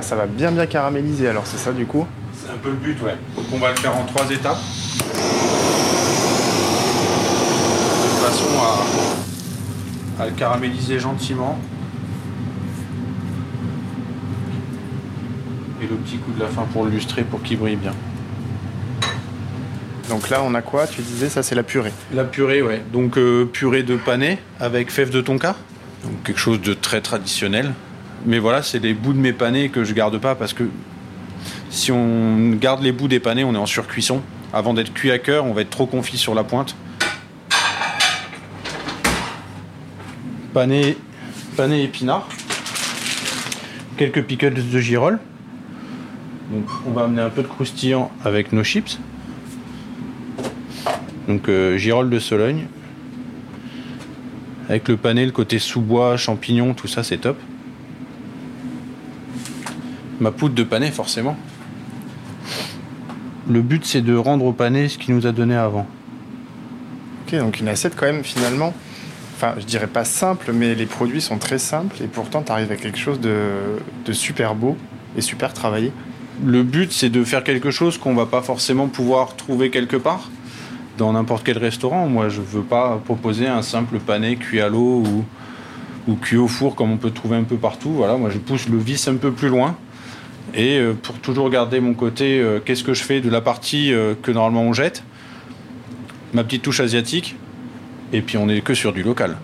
ça 0.00 0.16
va 0.16 0.26
bien 0.26 0.52
bien 0.52 0.66
caraméliser 0.66 1.28
alors, 1.28 1.46
c'est 1.46 1.58
ça 1.58 1.72
du 1.72 1.84
coup? 1.84 2.06
C'est 2.34 2.50
un 2.50 2.56
peu 2.56 2.70
le 2.70 2.76
but, 2.76 3.02
ouais. 3.02 3.16
Donc 3.36 3.46
on 3.52 3.58
va 3.58 3.70
le 3.70 3.76
faire 3.76 3.96
en 3.96 4.04
trois 4.04 4.30
étapes. 4.30 4.60
De 8.02 8.26
façon 8.26 8.46
à 10.18 10.26
le 10.26 10.32
caraméliser 10.32 10.98
gentiment. 10.98 11.58
Le 15.90 15.96
petit 15.96 16.16
coup 16.16 16.32
de 16.32 16.40
la 16.40 16.48
fin 16.48 16.62
pour 16.72 16.84
le 16.84 16.90
lustrer 16.90 17.22
pour 17.22 17.42
qu'il 17.42 17.58
brille 17.58 17.76
bien. 17.76 17.94
Donc 20.08 20.28
là, 20.28 20.42
on 20.44 20.54
a 20.54 20.62
quoi? 20.62 20.86
Tu 20.86 21.02
disais, 21.02 21.28
ça 21.28 21.42
c'est 21.42 21.54
la 21.54 21.62
purée. 21.62 21.92
La 22.12 22.24
purée, 22.24 22.62
ouais. 22.62 22.82
Donc 22.92 23.16
euh, 23.16 23.44
purée 23.44 23.82
de 23.82 23.96
panais 23.96 24.38
avec 24.58 24.90
fèves 24.90 25.10
de 25.10 25.20
tonka. 25.20 25.54
Donc 26.04 26.22
quelque 26.24 26.40
chose 26.40 26.60
de 26.60 26.74
très 26.74 27.00
traditionnel. 27.00 27.72
Mais 28.26 28.38
voilà, 28.38 28.62
c'est 28.62 28.80
les 28.80 28.94
bouts 28.94 29.12
de 29.12 29.18
mes 29.18 29.32
panais 29.32 29.68
que 29.68 29.84
je 29.84 29.94
garde 29.94 30.18
pas 30.18 30.34
parce 30.34 30.52
que 30.52 30.64
si 31.70 31.92
on 31.92 32.50
garde 32.50 32.82
les 32.82 32.92
bouts 32.92 33.08
des 33.08 33.20
panais, 33.20 33.44
on 33.44 33.54
est 33.54 33.58
en 33.58 33.66
surcuisson. 33.66 34.20
Avant 34.52 34.74
d'être 34.74 34.92
cuit 34.92 35.12
à 35.12 35.18
cœur, 35.18 35.46
on 35.46 35.52
va 35.52 35.62
être 35.62 35.70
trop 35.70 35.86
confit 35.86 36.18
sur 36.18 36.34
la 36.34 36.42
pointe. 36.42 36.74
Panais, 40.52 40.96
panais 41.56 41.84
épinards. 41.84 42.28
Quelques 43.96 44.24
pickles 44.24 44.54
de 44.54 44.80
girolles. 44.80 45.20
Donc 46.50 46.64
on 46.86 46.90
va 46.90 47.04
amener 47.04 47.22
un 47.22 47.30
peu 47.30 47.42
de 47.42 47.46
croustillant 47.46 48.10
avec 48.24 48.52
nos 48.52 48.64
chips. 48.64 48.98
Donc 51.28 51.48
euh, 51.48 51.78
de 51.78 52.18
Sologne. 52.18 52.66
Avec 54.68 54.88
le 54.88 54.96
panais, 54.96 55.26
le 55.26 55.32
côté 55.32 55.58
sous-bois, 55.58 56.16
champignons, 56.16 56.74
tout 56.74 56.88
ça 56.88 57.04
c'est 57.04 57.18
top. 57.18 57.38
Ma 60.20 60.32
poudre 60.32 60.54
de 60.54 60.64
panais 60.64 60.90
forcément. 60.90 61.36
Le 63.48 63.62
but 63.62 63.84
c'est 63.84 64.02
de 64.02 64.14
rendre 64.16 64.44
au 64.44 64.52
panais 64.52 64.88
ce 64.88 64.98
qu'il 64.98 65.14
nous 65.14 65.26
a 65.26 65.32
donné 65.32 65.54
avant. 65.54 65.86
Ok, 67.26 67.38
donc 67.38 67.60
une 67.60 67.68
assiette 67.68 67.94
quand 67.96 68.06
même 68.06 68.24
finalement, 68.24 68.74
enfin 69.36 69.54
je 69.58 69.64
dirais 69.64 69.86
pas 69.86 70.04
simple, 70.04 70.52
mais 70.52 70.74
les 70.74 70.86
produits 70.86 71.20
sont 71.20 71.38
très 71.38 71.58
simples 71.58 71.96
et 72.02 72.06
pourtant 72.06 72.42
tu 72.42 72.50
arrives 72.50 72.72
à 72.72 72.76
quelque 72.76 72.98
chose 72.98 73.20
de 73.20 74.12
super 74.12 74.56
beau 74.56 74.76
et 75.16 75.20
super 75.20 75.52
travaillé 75.52 75.92
le 76.44 76.62
but, 76.62 76.92
c'est 76.92 77.10
de 77.10 77.24
faire 77.24 77.44
quelque 77.44 77.70
chose 77.70 77.98
qu'on 77.98 78.14
va 78.14 78.26
pas 78.26 78.42
forcément 78.42 78.88
pouvoir 78.88 79.36
trouver 79.36 79.70
quelque 79.70 79.96
part 79.96 80.30
dans 80.98 81.12
n'importe 81.12 81.44
quel 81.44 81.58
restaurant. 81.58 82.06
Moi, 82.08 82.28
je 82.28 82.40
veux 82.40 82.62
pas 82.62 83.00
proposer 83.04 83.46
un 83.46 83.62
simple 83.62 83.98
pané 83.98 84.36
cuit 84.36 84.60
à 84.60 84.68
l'eau 84.68 85.02
ou, 86.06 86.14
cuit 86.16 86.36
au 86.36 86.48
four 86.48 86.74
comme 86.74 86.90
on 86.90 86.96
peut 86.96 87.10
trouver 87.10 87.36
un 87.36 87.44
peu 87.44 87.56
partout. 87.56 87.90
Voilà, 87.90 88.16
moi, 88.16 88.30
je 88.30 88.38
pousse 88.38 88.68
le 88.68 88.78
vice 88.78 89.06
un 89.08 89.16
peu 89.16 89.30
plus 89.30 89.48
loin. 89.48 89.76
Et 90.54 90.78
euh, 90.78 90.94
pour 90.94 91.18
toujours 91.20 91.48
garder 91.50 91.78
mon 91.78 91.94
côté, 91.94 92.40
euh, 92.40 92.58
qu'est-ce 92.64 92.82
que 92.82 92.94
je 92.94 93.04
fais 93.04 93.20
de 93.20 93.30
la 93.30 93.40
partie 93.40 93.92
euh, 93.92 94.14
que 94.20 94.32
normalement 94.32 94.62
on 94.62 94.72
jette, 94.72 95.04
ma 96.34 96.42
petite 96.42 96.62
touche 96.62 96.80
asiatique, 96.80 97.36
et 98.12 98.20
puis 98.20 98.36
on 98.36 98.46
n'est 98.46 98.60
que 98.60 98.74
sur 98.74 98.92
du 98.92 99.04
local. 99.04 99.36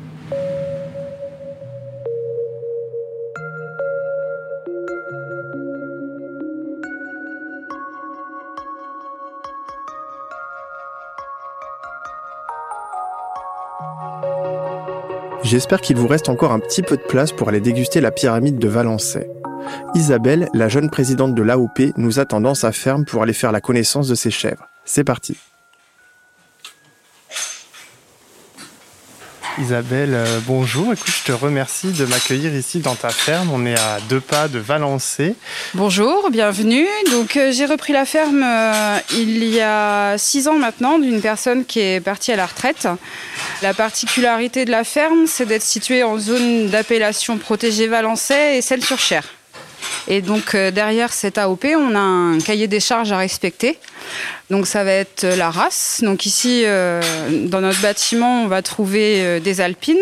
J'espère 15.47 15.81
qu'il 15.81 15.97
vous 15.97 16.09
reste 16.09 16.29
encore 16.29 16.51
un 16.51 16.59
petit 16.59 16.83
peu 16.83 16.97
de 16.97 17.03
place 17.03 17.31
pour 17.31 17.49
aller 17.49 17.61
déguster 17.61 18.01
la 18.01 18.11
pyramide 18.11 18.59
de 18.59 18.67
Valençay. 18.67 19.31
Isabelle, 19.95 20.49
la 20.55 20.69
jeune 20.69 20.91
présidente 20.91 21.37
de 21.37 21.43
l'AOP, 21.43 21.93
nous 21.97 22.19
attend 22.19 22.41
dans 22.41 22.57
sa 22.57 22.73
ferme 22.73 23.05
pour 23.05 23.23
aller 23.23 23.33
faire 23.33 23.53
la 23.53 23.61
connaissance 23.61 24.09
de 24.09 24.17
ses 24.17 24.33
chèvres. 24.33 24.67
C'est 24.85 25.05
parti. 25.05 25.37
Isabelle, 29.59 30.13
euh, 30.13 30.41
bonjour. 30.47 30.93
Écoute, 30.93 31.11
je 31.11 31.25
te 31.25 31.33
remercie 31.33 31.93
de 31.93 32.05
m'accueillir 32.05 32.55
ici 32.55 32.81
dans 32.81 32.95
ta 32.95 33.09
ferme. 33.09 33.51
On 33.51 33.65
est 33.65 33.79
à 33.79 34.01
deux 34.07 34.21
pas 34.21 34.49
de 34.49 34.59
Valençay. 34.59 35.35
Bonjour, 35.73 36.31
bienvenue. 36.31 36.87
Donc, 37.11 37.39
euh, 37.39 37.53
j'ai 37.53 37.65
repris 37.65 37.95
la 37.95 38.05
ferme 38.05 38.43
euh, 38.45 38.99
il 39.13 39.45
y 39.45 39.63
a 39.63 40.19
six 40.19 40.47
ans 40.47 40.59
maintenant 40.59 40.99
d'une 40.99 41.23
personne 41.23 41.65
qui 41.65 41.81
est 41.81 42.01
partie 42.01 42.33
à 42.33 42.37
la 42.37 42.45
retraite. 42.45 42.87
La 43.63 43.73
particularité 43.73 44.67
de 44.67 44.71
la 44.71 44.85
ferme, 44.85 45.27
c'est 45.27 45.47
d'être 45.47 45.63
située 45.63 46.03
en 46.03 46.19
zone 46.19 46.69
d'appellation 46.69 47.39
protégée 47.39 47.87
Valençay 47.87 48.59
et 48.59 48.63
celle-sur-Cher. 48.63 49.36
Et 50.09 50.21
donc 50.21 50.55
euh, 50.55 50.71
derrière 50.71 51.13
cette 51.13 51.39
AOP, 51.39 51.67
on 51.77 51.95
a 51.95 51.99
un 51.99 52.39
cahier 52.39 52.69
des 52.69 52.81
charges 52.81 53.13
à 53.13 53.19
respecter. 53.19 53.79
Donc 54.51 54.67
ça 54.67 54.85
va 54.85 54.93
être 54.93 55.25
la 55.25 55.51
race. 55.51 56.01
Donc 56.03 56.27
ici, 56.27 56.63
euh, 56.65 57.01
dans 57.47 57.61
notre 57.61 57.81
bâtiment, 57.81 58.43
on 58.43 58.47
va 58.47 58.63
trouver 58.63 59.21
euh, 59.21 59.41
des 59.41 59.61
alpines. 59.61 59.97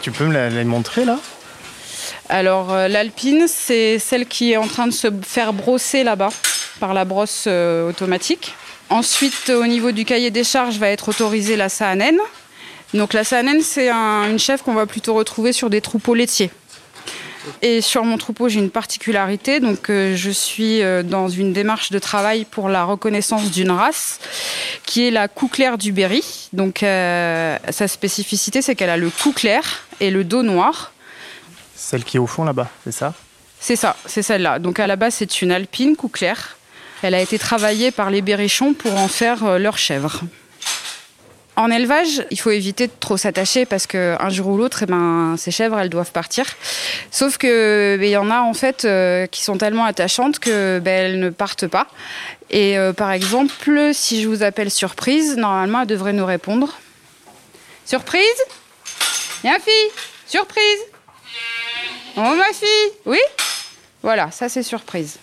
Tu 0.00 0.10
peux 0.10 0.24
me 0.24 0.48
les 0.48 0.64
montrer 0.64 1.04
là? 1.04 1.18
Alors 2.28 2.74
l'alpine, 2.88 3.46
c'est 3.46 4.00
celle 4.00 4.26
qui 4.26 4.52
est 4.52 4.56
en 4.56 4.66
train 4.66 4.86
de 4.86 4.92
se 4.92 5.08
faire 5.22 5.52
brosser 5.52 6.02
là-bas 6.02 6.30
par 6.80 6.92
la 6.92 7.04
brosse 7.04 7.46
automatique. 7.46 8.54
Ensuite, 8.90 9.50
au 9.50 9.66
niveau 9.66 9.92
du 9.92 10.04
cahier 10.04 10.30
des 10.30 10.42
charges, 10.42 10.78
va 10.78 10.88
être 10.88 11.08
autorisée 11.08 11.56
la 11.56 11.68
saanène. 11.68 12.18
Donc 12.94 13.12
la 13.12 13.22
saanène, 13.22 13.60
c'est 13.62 13.90
une 13.90 14.38
chèvre 14.38 14.64
qu'on 14.64 14.74
va 14.74 14.86
plutôt 14.86 15.14
retrouver 15.14 15.52
sur 15.52 15.70
des 15.70 15.80
troupeaux 15.80 16.14
laitiers. 16.14 16.50
Et 17.62 17.80
sur 17.80 18.04
mon 18.04 18.18
troupeau, 18.18 18.48
j'ai 18.48 18.60
une 18.60 18.70
particularité. 18.70 19.60
Donc, 19.60 19.90
euh, 19.90 20.16
je 20.16 20.30
suis 20.30 20.82
euh, 20.82 21.02
dans 21.02 21.28
une 21.28 21.52
démarche 21.52 21.90
de 21.90 21.98
travail 21.98 22.44
pour 22.44 22.68
la 22.68 22.84
reconnaissance 22.84 23.50
d'une 23.50 23.70
race 23.70 24.20
qui 24.84 25.06
est 25.06 25.10
la 25.10 25.28
cou 25.28 25.48
clair 25.48 25.78
du 25.78 25.92
Berry. 25.92 26.22
Donc, 26.52 26.82
euh, 26.82 27.56
sa 27.70 27.88
spécificité, 27.88 28.62
c'est 28.62 28.74
qu'elle 28.74 28.90
a 28.90 28.96
le 28.96 29.10
cou 29.10 29.32
clair 29.32 29.84
et 30.00 30.10
le 30.10 30.24
dos 30.24 30.42
noir. 30.42 30.92
Celle 31.74 32.04
qui 32.04 32.16
est 32.16 32.20
au 32.20 32.26
fond 32.26 32.44
là-bas, 32.44 32.68
c'est 32.84 32.92
ça? 32.92 33.14
C'est 33.58 33.76
ça, 33.76 33.96
c'est 34.06 34.22
celle-là. 34.22 34.58
Donc, 34.58 34.80
à 34.80 34.86
la 34.86 34.96
base, 34.96 35.14
c'est 35.14 35.42
une 35.42 35.50
alpine 35.50 35.96
cou 35.96 36.08
clair. 36.08 36.56
Elle 37.02 37.14
a 37.14 37.20
été 37.20 37.38
travaillée 37.38 37.90
par 37.90 38.10
les 38.10 38.22
berrichons 38.22 38.72
pour 38.74 38.96
en 38.96 39.08
faire 39.08 39.58
leur 39.58 39.76
chèvre. 39.76 40.22
En 41.56 41.70
élevage, 41.70 42.22
il 42.30 42.38
faut 42.38 42.50
éviter 42.50 42.86
de 42.86 42.92
trop 43.00 43.16
s'attacher 43.16 43.64
parce 43.64 43.86
qu'un 43.86 44.28
jour 44.28 44.48
ou 44.48 44.56
l'autre, 44.58 44.82
eh 44.82 44.86
ben, 44.86 45.36
ces 45.38 45.50
chèvres, 45.50 45.78
elles 45.78 45.88
doivent 45.88 46.12
partir. 46.12 46.44
Sauf 47.10 47.38
que 47.38 47.96
ben, 47.98 48.04
il 48.04 48.10
y 48.10 48.16
en 48.18 48.30
a 48.30 48.40
en 48.40 48.52
fait 48.52 48.84
euh, 48.84 49.26
qui 49.26 49.42
sont 49.42 49.56
tellement 49.56 49.86
attachantes 49.86 50.38
que 50.38 50.78
ben, 50.80 50.92
elles 50.92 51.18
ne 51.18 51.30
partent 51.30 51.66
pas. 51.66 51.86
Et 52.50 52.76
euh, 52.76 52.92
par 52.92 53.10
exemple, 53.10 53.90
si 53.94 54.22
je 54.22 54.28
vous 54.28 54.42
appelle 54.42 54.70
surprise, 54.70 55.36
normalement, 55.36 55.80
elle 55.80 55.86
devrait 55.86 56.12
nous 56.12 56.26
répondre. 56.26 56.78
Surprise? 57.86 58.22
Viens 59.42 59.58
fille 59.58 59.90
Surprise 60.26 60.80
Oh 62.16 62.34
ma 62.36 62.52
fille 62.52 62.92
Oui? 63.06 63.18
Voilà, 64.02 64.30
ça 64.30 64.50
c'est 64.50 64.62
surprise. 64.62 65.18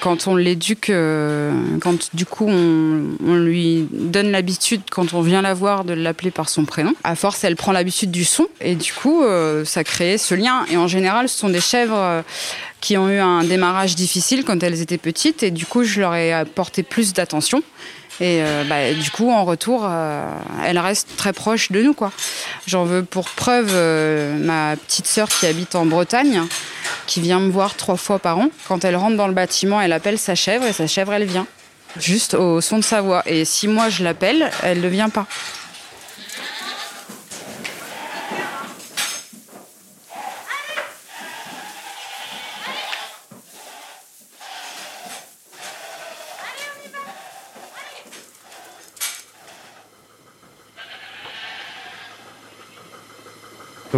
Quand 0.00 0.26
on 0.26 0.36
l'éduque, 0.36 0.90
euh, 0.90 1.52
quand 1.80 2.14
du 2.14 2.24
coup 2.24 2.48
on, 2.48 3.34
lui 3.34 3.86
donne 3.90 4.30
l'habitude, 4.30 4.82
quand 4.90 5.14
on 5.14 5.20
vient 5.20 5.42
la 5.42 5.54
voir, 5.54 5.84
de 5.84 5.92
l'appeler 5.92 6.30
par 6.30 6.48
son 6.48 6.64
prénom, 6.64 6.94
à 7.04 7.14
force 7.14 7.44
elle 7.44 7.56
prend 7.56 7.72
l'habitude 7.72 8.10
du 8.10 8.24
son 8.24 8.46
et 8.60 8.74
du 8.74 8.92
coup 8.92 9.22
euh, 9.22 9.64
ça 9.64 9.84
crée 9.84 10.18
ce 10.18 10.34
lien. 10.34 10.64
Et 10.70 10.76
en 10.76 10.88
général, 10.88 11.28
ce 11.28 11.38
sont 11.38 11.48
des 11.48 11.60
chèvres 11.60 11.96
euh, 11.96 12.22
qui 12.80 12.96
ont 12.96 13.08
eu 13.08 13.18
un 13.18 13.44
démarrage 13.44 13.96
difficile 13.96 14.44
quand 14.44 14.62
elles 14.62 14.80
étaient 14.80 14.98
petites 14.98 15.42
et 15.42 15.50
du 15.50 15.66
coup 15.66 15.82
je 15.82 16.00
leur 16.00 16.14
ai 16.14 16.32
apporté 16.32 16.82
plus 16.82 17.12
d'attention. 17.12 17.62
Et 18.20 18.42
euh, 18.42 18.64
bah, 18.64 18.92
du 18.92 19.10
coup, 19.10 19.30
en 19.30 19.44
retour, 19.44 19.82
euh, 19.84 20.28
elle 20.64 20.78
reste 20.78 21.08
très 21.16 21.32
proche 21.32 21.70
de 21.70 21.82
nous. 21.82 21.94
J'en 22.66 22.84
veux 22.84 23.04
pour 23.04 23.28
preuve 23.30 23.70
euh, 23.72 24.36
ma 24.38 24.76
petite 24.76 25.06
sœur 25.06 25.28
qui 25.28 25.46
habite 25.46 25.76
en 25.76 25.86
Bretagne, 25.86 26.42
qui 27.06 27.20
vient 27.20 27.38
me 27.38 27.50
voir 27.50 27.76
trois 27.76 27.96
fois 27.96 28.18
par 28.18 28.38
an. 28.38 28.48
Quand 28.66 28.84
elle 28.84 28.96
rentre 28.96 29.16
dans 29.16 29.28
le 29.28 29.34
bâtiment, 29.34 29.80
elle 29.80 29.92
appelle 29.92 30.18
sa 30.18 30.34
chèvre 30.34 30.64
et 30.66 30.72
sa 30.72 30.86
chèvre, 30.86 31.12
elle 31.12 31.24
vient. 31.24 31.46
Juste 31.98 32.34
au 32.34 32.60
son 32.60 32.78
de 32.78 32.84
sa 32.84 33.00
voix. 33.00 33.22
Et 33.26 33.44
si 33.44 33.68
moi 33.68 33.88
je 33.88 34.02
l'appelle, 34.02 34.50
elle 34.62 34.80
ne 34.80 34.88
vient 34.88 35.08
pas. 35.08 35.26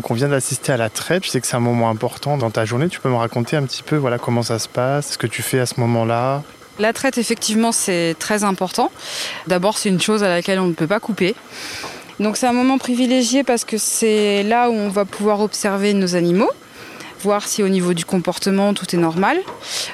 Donc 0.01 0.11
on 0.11 0.15
vient 0.15 0.29
d'assister 0.29 0.73
à 0.73 0.79
la 0.79 0.89
traite, 0.89 1.27
je 1.27 1.29
sais 1.29 1.43
que 1.43 1.47
c'est 1.47 1.57
un 1.57 1.61
moment 1.61 1.91
important 1.91 2.39
dans 2.39 2.49
ta 2.49 2.65
journée, 2.65 2.89
tu 2.89 3.01
peux 3.01 3.11
me 3.11 3.17
raconter 3.17 3.57
un 3.57 3.65
petit 3.65 3.83
peu 3.83 3.97
voilà 3.97 4.17
comment 4.17 4.43
ça 4.43 4.59
se 4.59 4.67
passe, 4.67 5.13
ce 5.13 5.19
que 5.19 5.27
tu 5.27 5.43
fais 5.43 5.59
à 5.59 5.67
ce 5.67 5.79
moment-là? 5.79 6.43
La 6.79 6.95
traite 6.95 7.19
effectivement 7.19 7.71
c'est 7.71 8.17
très 8.19 8.43
important. 8.43 8.91
D'abord 9.47 9.77
c'est 9.77 9.91
une 9.91 10.01
chose 10.01 10.23
à 10.23 10.31
laquelle 10.31 10.59
on 10.59 10.69
ne 10.69 10.73
peut 10.73 10.87
pas 10.87 11.01
couper. 11.01 11.35
Donc 12.19 12.39
c'est 12.39 12.47
un 12.47 12.55
moment 12.55 12.79
privilégié 12.79 13.45
parce 13.45 13.67
que 13.67 13.77
c'est 13.77 14.43
là 14.43 14.71
où 14.71 14.73
on 14.73 14.89
va 14.89 15.05
pouvoir 15.05 15.41
observer 15.41 15.93
nos 15.93 16.17
animaux 16.17 16.51
voir 17.21 17.47
si 17.47 17.63
au 17.63 17.69
niveau 17.69 17.95
du 17.95 18.05
comportement 18.05 18.75
tout 18.75 18.95
est 18.95 18.99
normal. 18.99 19.39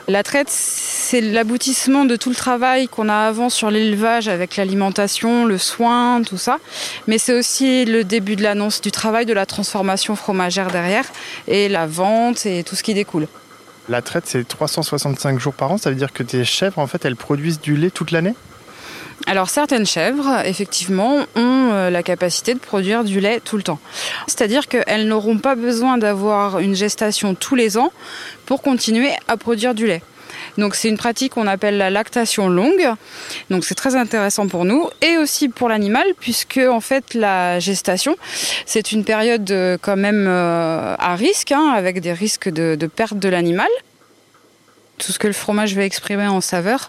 La 0.09 0.23
traite, 0.23 0.49
c'est 0.50 1.21
l'aboutissement 1.21 2.04
de 2.04 2.16
tout 2.16 2.30
le 2.30 2.35
travail 2.35 2.88
qu'on 2.88 3.09
a 3.09 3.26
avant 3.26 3.50
sur 3.50 3.71
l'élevage 3.71 4.28
avec 4.28 4.56
l'alimentation, 4.56 5.45
le 5.45 5.59
soin, 5.59 6.23
tout 6.23 6.38
ça. 6.38 6.59
Mais 7.06 7.18
c'est 7.18 7.35
aussi 7.35 7.85
le 7.85 8.04
début 8.04 8.37
de 8.37 8.42
l'annonce 8.42 8.80
du 8.80 8.90
travail 8.90 9.26
de 9.26 9.33
la 9.33 9.47
transformation 9.47 10.16
fromagère 10.16 10.71
derrière 10.71 11.04
et 11.49 11.68
la 11.68 11.87
vente 11.87 12.47
et 12.47 12.62
tout 12.64 12.76
ce 12.76 12.83
qui 12.83 12.95
découle. 12.95 13.26
La 13.88 14.02
traite, 14.02 14.25
c'est 14.26 14.47
365 14.47 15.39
jours 15.39 15.54
par 15.54 15.71
an, 15.71 15.78
ça 15.78 15.91
veut 15.91 15.97
dire 15.97 16.12
que 16.12 16.25
tes 16.25 16.45
chèvres, 16.45 16.78
en 16.80 16.89
fait, 16.89 17.04
elles 17.04 17.15
produisent 17.15 17.60
du 17.60 17.76
lait 17.76 17.91
toute 17.91 18.10
l'année? 18.10 18.34
Alors 19.25 19.49
certaines 19.49 19.87
chèvres, 19.87 20.43
effectivement, 20.45 21.25
ont 21.35 21.71
euh, 21.73 21.91
la 21.91 22.02
capacité 22.02 22.55
de 22.55 22.59
produire 22.59 23.02
du 23.02 23.19
lait 23.19 23.41
tout 23.41 23.57
le 23.57 23.63
temps. 23.63 23.81
C'est-à-dire 24.26 24.69
qu'elles 24.69 25.09
n'auront 25.09 25.39
pas 25.39 25.55
besoin 25.55 25.99
d'avoir 25.99 26.59
une 26.59 26.76
gestation 26.76 27.35
tous 27.35 27.55
les 27.55 27.79
ans 27.79 27.93
pour 28.45 28.63
continuer 28.63 29.11
à 29.26 29.37
produire 29.37 29.75
du 29.75 29.87
lait. 29.87 30.02
Donc 30.59 30.75
c'est 30.75 30.89
une 30.89 30.97
pratique 30.97 31.33
qu'on 31.35 31.47
appelle 31.47 31.76
la 31.76 31.91
lactation 31.91 32.49
longue. 32.49 32.89
Donc 33.50 33.65
c'est 33.65 33.75
très 33.75 33.97
intéressant 33.97 34.47
pour 34.49 34.65
nous 34.65 34.89
et 35.02 35.19
aussi 35.19 35.49
pour 35.49 35.69
l'animal 35.69 36.07
puisque 36.21 36.59
en 36.59 36.81
fait 36.81 37.15
la 37.15 37.59
gestation 37.59 38.17
c'est 38.65 38.93
une 38.93 39.05
période 39.05 39.50
euh, 39.50 39.76
quand 39.81 39.97
même 39.97 40.26
euh, 40.29 40.95
à 40.99 41.17
risque 41.17 41.52
hein, 41.52 41.73
avec 41.75 42.00
des 42.00 42.13
risques 42.13 42.49
de 42.49 42.87
perte 42.87 43.19
de 43.19 43.29
l'animal 43.29 43.69
tout 44.99 45.13
ce 45.13 45.19
que 45.19 45.26
le 45.26 45.32
fromage 45.32 45.75
va 45.75 45.85
exprimer 45.85 46.26
en 46.26 46.41
saveur, 46.41 46.89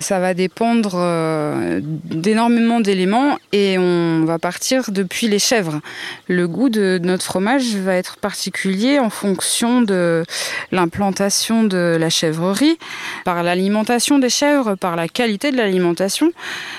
ça 0.00 0.18
va 0.18 0.34
dépendre 0.34 0.94
euh, 0.94 1.80
d'énormément 1.82 2.80
d'éléments 2.80 3.38
et 3.52 3.78
on 3.78 4.24
va 4.24 4.38
partir 4.38 4.90
depuis 4.90 5.28
les 5.28 5.38
chèvres. 5.38 5.80
Le 6.28 6.48
goût 6.48 6.68
de 6.68 7.00
notre 7.02 7.24
fromage 7.24 7.76
va 7.76 7.94
être 7.94 8.16
particulier 8.16 8.98
en 8.98 9.10
fonction 9.10 9.82
de 9.82 10.24
l'implantation 10.72 11.64
de 11.64 11.96
la 11.98 12.10
chèvrerie, 12.10 12.78
par 13.24 13.42
l'alimentation 13.42 14.18
des 14.18 14.30
chèvres, 14.30 14.74
par 14.74 14.96
la 14.96 15.08
qualité 15.08 15.52
de 15.52 15.56
l'alimentation. 15.56 16.32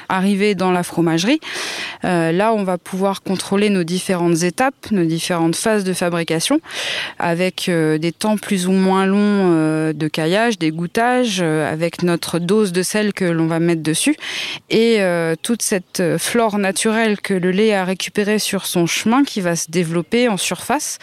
Arrivé 0.10 0.56
dans 0.56 0.72
la 0.72 0.84
fromagerie, 0.84 1.40
euh, 2.04 2.32
là 2.32 2.54
on 2.54 2.64
va 2.64 2.78
pouvoir 2.78 3.24
contrôler 3.24 3.70
nos 3.70 3.84
différentes 3.84 4.44
étapes, 4.44 4.92
nos 4.92 5.06
différentes 5.06 5.56
phases 5.56 5.84
de 5.84 5.94
fabrication, 5.94 6.60
avec 7.20 7.70
euh, 7.70 7.98
des 7.98 8.12
temps 8.12 8.38
plus 8.38 8.68
ou 8.68 8.72
moins 8.72 9.06
longs 9.06 9.48
de 9.94 10.08
caillage 10.08 10.57
des 10.60 10.72
goûtages 10.72 11.40
euh, 11.42 11.72
avec 11.72 12.04
notre 12.04 12.40
dose 12.40 12.72
de 12.72 12.84
sel 12.84 13.14
que 13.14 13.26
l'on 13.26 13.48
va 13.48 13.60
mettre 13.60 13.84
dessus 13.84 14.16
et 14.70 15.02
euh, 15.02 15.36
toute 15.42 15.62
cette 15.62 16.18
flore 16.18 16.58
naturelle 16.58 17.20
que 17.20 17.34
le 17.34 17.52
lait 17.52 17.74
a 17.74 17.86
récupérée 17.86 18.40
sur 18.40 18.66
son 18.66 18.86
chemin 18.86 19.24
qui 19.24 19.42
va 19.42 19.56
se 19.56 19.70
développer 19.70 20.28
en 20.28 20.38
surface 20.38 21.00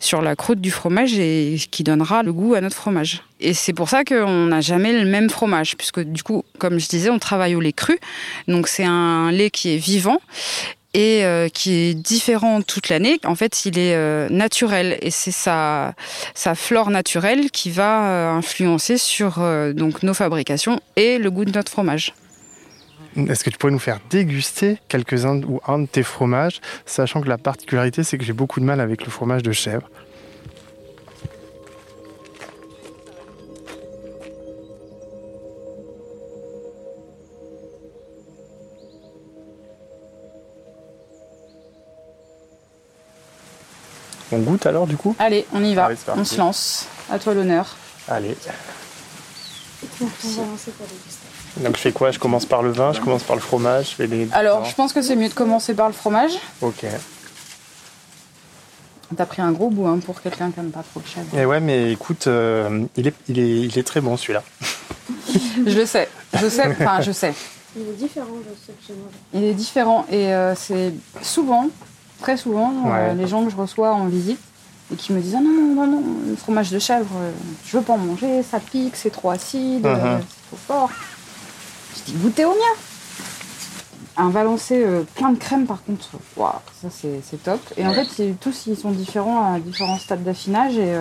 sur 0.00 0.22
la 0.22 0.36
croûte 0.36 0.60
du 0.60 0.70
fromage 0.70 1.18
et 1.18 1.56
qui 1.70 1.82
donnera 1.84 2.22
le 2.22 2.32
goût 2.32 2.54
à 2.54 2.60
notre 2.60 2.76
fromage. 2.76 3.22
Et 3.40 3.52
c'est 3.52 3.72
pour 3.72 3.88
ça 3.88 4.04
qu'on 4.04 4.46
n'a 4.46 4.60
jamais 4.60 4.92
le 4.92 5.04
même 5.04 5.28
fromage, 5.28 5.76
puisque 5.76 6.00
du 6.00 6.22
coup, 6.22 6.44
comme 6.58 6.78
je 6.78 6.88
disais, 6.88 7.10
on 7.10 7.18
travaille 7.18 7.54
au 7.54 7.60
lait 7.60 7.72
cru. 7.72 7.98
Donc 8.48 8.66
c'est 8.66 8.84
un 8.84 9.30
lait 9.30 9.50
qui 9.50 9.74
est 9.74 9.78
vivant 9.78 10.20
et 10.96 11.26
euh, 11.26 11.50
qui 11.50 11.74
est 11.74 11.94
différent 11.94 12.62
toute 12.62 12.88
l'année. 12.88 13.20
En 13.26 13.34
fait, 13.34 13.66
il 13.66 13.78
est 13.78 13.94
euh, 13.94 14.28
naturel 14.30 14.96
et 15.02 15.10
c'est 15.10 15.30
sa, 15.30 15.94
sa 16.34 16.54
flore 16.54 16.88
naturelle 16.90 17.50
qui 17.50 17.70
va 17.70 18.08
euh, 18.08 18.30
influencer 18.30 18.96
sur 18.96 19.38
donc 19.74 20.02
nos 20.02 20.14
fabrications 20.14 20.80
et 20.96 21.18
le 21.18 21.30
goût 21.30 21.44
de 21.44 21.52
notre 21.52 21.70
fromage. 21.70 22.14
Est-ce 23.28 23.44
que 23.44 23.50
tu 23.50 23.58
pourrais 23.58 23.72
nous 23.72 23.78
faire 23.78 24.00
déguster 24.08 24.78
quelques-uns 24.88 25.42
ou 25.42 25.60
un 25.66 25.80
de 25.80 25.86
tes 25.86 26.02
fromages, 26.02 26.60
sachant 26.86 27.20
que 27.20 27.28
la 27.28 27.38
particularité, 27.38 28.02
c'est 28.02 28.16
que 28.16 28.24
j'ai 28.24 28.32
beaucoup 28.32 28.60
de 28.60 28.64
mal 28.64 28.80
avec 28.80 29.04
le 29.04 29.10
fromage 29.10 29.42
de 29.42 29.52
chèvre. 29.52 29.88
On 44.32 44.38
goûte 44.38 44.66
alors 44.66 44.86
du 44.86 44.96
coup 44.96 45.14
Allez, 45.18 45.46
on 45.52 45.62
y 45.62 45.74
va. 45.74 45.88
on 46.16 46.24
se 46.24 46.36
lance. 46.38 46.86
À 47.10 47.18
toi 47.18 47.34
l'honneur. 47.34 47.76
Allez. 48.08 48.36
Donc 51.58 51.76
je 51.76 51.80
fais 51.80 51.92
quoi? 51.92 52.10
Je 52.10 52.18
commence 52.18 52.46
par 52.46 52.62
le 52.62 52.70
vin, 52.70 52.92
je 52.92 53.00
commence 53.00 53.22
par 53.22 53.36
le 53.36 53.42
fromage, 53.42 53.96
je 53.98 54.02
les... 54.04 54.28
Alors, 54.32 54.64
je 54.64 54.74
pense 54.74 54.92
que 54.92 55.02
c'est 55.02 55.16
mieux 55.16 55.28
de 55.28 55.34
commencer 55.34 55.74
par 55.74 55.86
le 55.88 55.94
fromage. 55.94 56.32
Ok. 56.60 56.84
T'as 59.16 59.26
pris 59.26 59.40
un 59.40 59.52
gros 59.52 59.70
bout 59.70 59.86
hein, 59.86 60.00
pour 60.04 60.20
quelqu'un 60.20 60.50
qui 60.50 60.58
n'aime 60.58 60.70
pas 60.72 60.82
trop 60.82 61.00
le 61.00 61.06
chèvre. 61.06 61.26
Eh 61.36 61.44
ouais, 61.44 61.60
mais 61.60 61.92
écoute, 61.92 62.26
euh, 62.26 62.84
il, 62.96 63.06
est, 63.06 63.14
il, 63.28 63.38
est, 63.38 63.60
il 63.60 63.78
est 63.78 63.86
très 63.86 64.00
bon 64.00 64.16
celui-là. 64.16 64.42
je 65.66 65.72
le 65.78 65.86
sais, 65.86 66.08
je 66.34 66.48
sais, 66.48 66.66
enfin 66.68 67.00
je 67.00 67.12
sais. 67.12 67.32
Il 67.76 67.88
est 67.88 67.92
différent 67.92 68.26
de 68.26 68.54
ce 68.60 68.72
que 68.72 68.78
j'ai 68.88 68.94
mangé. 68.94 69.14
Il 69.34 69.44
est 69.44 69.54
différent 69.54 70.06
et 70.10 70.34
euh, 70.34 70.54
c'est 70.56 70.92
souvent 71.22 71.68
très 72.20 72.36
souvent 72.36 72.72
euh, 72.86 73.14
les 73.14 73.26
gens 73.26 73.44
que 73.44 73.50
je 73.50 73.56
reçois 73.56 73.92
en 73.92 74.06
visite 74.06 74.40
et 74.92 74.96
qui 74.96 75.12
me 75.12 75.20
disent 75.20 75.34
ah 75.36 75.40
non 75.42 75.74
non 75.74 75.86
non 75.86 76.02
le 76.28 76.36
fromage 76.36 76.70
de 76.70 76.78
chèvre 76.78 77.10
euh, 77.16 77.32
je 77.64 77.76
veux 77.76 77.82
pas 77.82 77.94
en 77.94 77.98
manger 77.98 78.42
ça 78.42 78.60
pique 78.60 78.96
c'est 78.96 79.10
trop 79.10 79.30
acide 79.30 79.84
uh-huh. 79.84 79.96
euh, 79.96 80.18
c'est 80.20 80.48
trop 80.48 80.56
fort. 80.66 80.90
Je 81.96 82.12
dis 82.12 82.18
goûtez 82.18 82.44
au 82.44 82.50
mien. 82.50 82.76
Un 84.18 84.30
Valençay 84.30 84.82
plein 85.14 85.30
de 85.30 85.38
crème 85.38 85.66
par 85.66 85.82
contre 85.84 86.08
ça 86.80 86.88
c'est 86.90 87.42
top. 87.42 87.60
Et 87.76 87.86
en 87.86 87.92
fait 87.92 88.34
tous 88.40 88.66
ils 88.66 88.76
sont 88.76 88.90
différents 88.90 89.54
à 89.54 89.58
différents 89.58 89.98
stades 89.98 90.24
d'affinage 90.24 90.78
et 90.78 90.94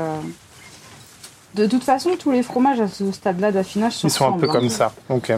de 1.53 1.65
toute 1.65 1.83
façon 1.83 2.17
tous 2.19 2.31
les 2.31 2.43
fromages 2.43 2.81
à 2.81 2.89
ce 2.89 3.09
stade 3.13 3.39
là 3.39 3.53
d'affinage 3.53 3.93
sont 3.93 4.07
ils 4.09 4.11
sont 4.11 4.33
un 4.33 4.37
peu 4.37 4.47
comme 4.47 4.67
ça. 4.67 4.91
Ok 5.09 5.31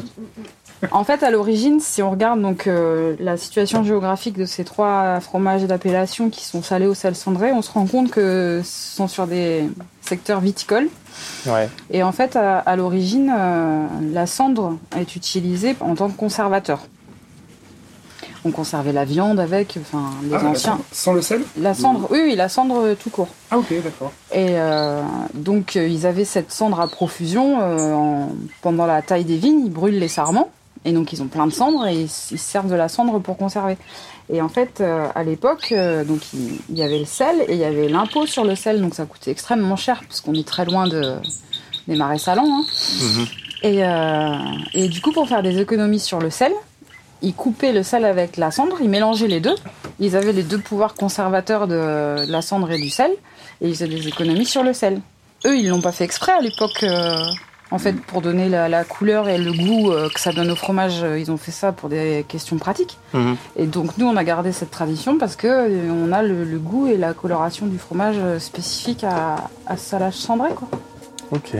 En 0.91 1.03
fait, 1.03 1.23
à 1.23 1.31
l'origine, 1.31 1.79
si 1.79 2.03
on 2.03 2.11
regarde 2.11 2.39
donc 2.41 2.67
euh, 2.67 3.15
la 3.19 3.35
situation 3.37 3.83
géographique 3.83 4.37
de 4.37 4.45
ces 4.45 4.63
trois 4.63 5.19
fromages 5.19 5.63
d'appellation 5.63 6.29
qui 6.29 6.45
sont 6.45 6.61
salés 6.61 6.85
au 6.85 6.93
sel 6.93 7.15
cendré, 7.15 7.51
on 7.51 7.61
se 7.63 7.71
rend 7.71 7.87
compte 7.87 8.11
que 8.11 8.61
ce 8.63 8.95
sont 8.95 9.07
sur 9.07 9.25
des 9.25 9.67
secteurs 10.01 10.39
viticoles. 10.39 10.87
Ouais. 11.47 11.67
Et 11.89 12.03
en 12.03 12.11
fait, 12.11 12.35
à, 12.35 12.59
à 12.59 12.75
l'origine, 12.75 13.33
euh, 13.35 13.85
la 14.13 14.27
cendre 14.27 14.77
est 14.95 15.15
utilisée 15.15 15.75
en 15.79 15.95
tant 15.95 16.09
que 16.09 16.17
conservateur. 16.17 16.81
On 18.45 18.51
conservait 18.51 18.93
la 18.93 19.03
viande 19.03 19.39
avec, 19.39 19.77
enfin, 19.81 20.11
les 20.23 20.35
Ah, 20.35 20.45
anciens. 20.45 20.79
Sans 20.91 21.13
le 21.13 21.21
sel 21.23 21.41
La 21.59 21.73
cendre, 21.73 22.07
oui, 22.11 22.19
oui, 22.23 22.35
la 22.35 22.49
cendre 22.49 22.77
euh, 22.79 22.93
tout 22.95 23.09
court. 23.09 23.27
Ah, 23.49 23.57
ok, 23.57 23.73
d'accord. 23.83 24.11
Et 24.31 24.51
euh, 24.51 25.01
donc, 25.33 25.73
ils 25.75 26.05
avaient 26.05 26.23
cette 26.23 26.51
cendre 26.51 26.79
à 26.79 26.87
profusion. 26.87 27.59
euh, 27.61 27.93
en- 27.93 28.29
pendant 28.61 28.85
la 28.85 29.01
taille 29.01 29.25
des 29.25 29.37
vignes, 29.37 29.63
ils 29.65 29.71
brûlent 29.71 29.99
les 29.99 30.07
sarments. 30.07 30.49
Et 30.85 30.91
donc, 30.91 31.13
ils 31.13 31.21
ont 31.21 31.27
plein 31.27 31.47
de 31.47 31.51
cendres 31.51 31.85
et 31.87 32.01
ils, 32.01 32.09
se 32.09 32.37
servent 32.37 32.69
de 32.69 32.75
la 32.75 32.89
cendre 32.89 33.19
pour 33.19 33.37
conserver. 33.37 33.77
Et 34.29 34.41
en 34.41 34.49
fait, 34.49 34.81
euh, 34.81 35.07
à 35.15 35.23
l'époque, 35.23 35.69
euh, 35.71 36.03
donc 36.03 36.21
il, 36.33 36.59
il 36.69 36.77
y 36.77 36.83
avait 36.83 36.99
le 36.99 37.05
sel 37.05 37.35
et 37.47 37.53
il 37.53 37.59
y 37.59 37.63
avait 37.63 37.87
l'impôt 37.87 38.25
sur 38.25 38.43
le 38.43 38.55
sel. 38.55 38.81
Donc, 38.81 38.95
ça 38.95 39.05
coûtait 39.05 39.31
extrêmement 39.31 39.75
cher 39.75 40.01
puisqu'on 40.01 40.33
est 40.33 40.47
très 40.47 40.65
loin 40.65 40.87
de, 40.87 41.15
des 41.87 41.95
marais 41.95 42.19
salants. 42.19 42.47
hein. 42.47 42.65
Et, 43.63 43.83
euh, 43.83 44.35
et 44.73 44.87
du 44.87 45.01
coup, 45.01 45.11
pour 45.11 45.27
faire 45.27 45.41
des 45.41 45.59
économies 45.59 45.99
sur 45.99 46.19
le 46.19 46.29
sel, 46.29 46.51
ils 47.21 47.33
coupaient 47.33 47.73
le 47.73 47.81
sel 47.81 48.05
avec 48.05 48.37
la 48.37 48.51
cendre, 48.51 48.77
ils 48.81 48.89
mélangeaient 48.89 49.27
les 49.27 49.39
deux. 49.39 49.55
Ils 49.99 50.15
avaient 50.15 50.33
les 50.33 50.43
deux 50.43 50.59
pouvoirs 50.59 50.93
conservateurs 50.93 51.67
de 51.67 52.25
la 52.29 52.41
cendre 52.43 52.69
et 52.71 52.77
du 52.79 52.89
sel, 52.89 53.11
et 53.61 53.67
ils 53.69 53.73
faisaient 53.73 53.87
des 53.87 54.07
économies 54.07 54.45
sur 54.45 54.61
le 54.61 54.73
sel. 54.73 55.01
Eux, 55.45 55.57
ils 55.57 55.67
l'ont 55.67 55.81
pas 55.81 55.91
fait 55.91 56.03
exprès 56.03 56.33
à 56.33 56.41
l'époque. 56.41 56.85
En 57.69 57.79
fait, 57.79 57.93
pour 57.93 58.21
donner 58.21 58.47
la, 58.49 58.69
la 58.69 58.83
couleur 58.83 59.27
et 59.27 59.37
le 59.37 59.51
goût 59.51 59.91
euh, 59.91 60.09
que 60.09 60.19
ça 60.19 60.31
donne 60.31 60.49
au 60.49 60.55
fromage, 60.55 61.03
euh, 61.03 61.19
ils 61.19 61.31
ont 61.31 61.37
fait 61.37 61.51
ça 61.51 61.71
pour 61.71 61.89
des 61.89 62.25
questions 62.27 62.57
pratiques. 62.57 62.97
Mhm. 63.13 63.35
Et 63.57 63.65
donc, 63.65 63.97
nous, 63.97 64.07
on 64.07 64.15
a 64.15 64.23
gardé 64.23 64.51
cette 64.51 64.71
tradition 64.71 65.17
parce 65.17 65.35
que 65.35 65.47
euh, 65.47 65.91
on 65.91 66.11
a 66.11 66.23
le, 66.23 66.43
le 66.45 66.59
goût 66.59 66.87
et 66.87 66.97
la 66.97 67.13
coloration 67.13 67.65
du 67.65 67.77
fromage 67.77 68.17
spécifique 68.39 69.03
à, 69.03 69.49
salage 69.75 70.15
cendré, 70.15 70.49
quoi. 70.55 70.67
Ok. 71.31 71.55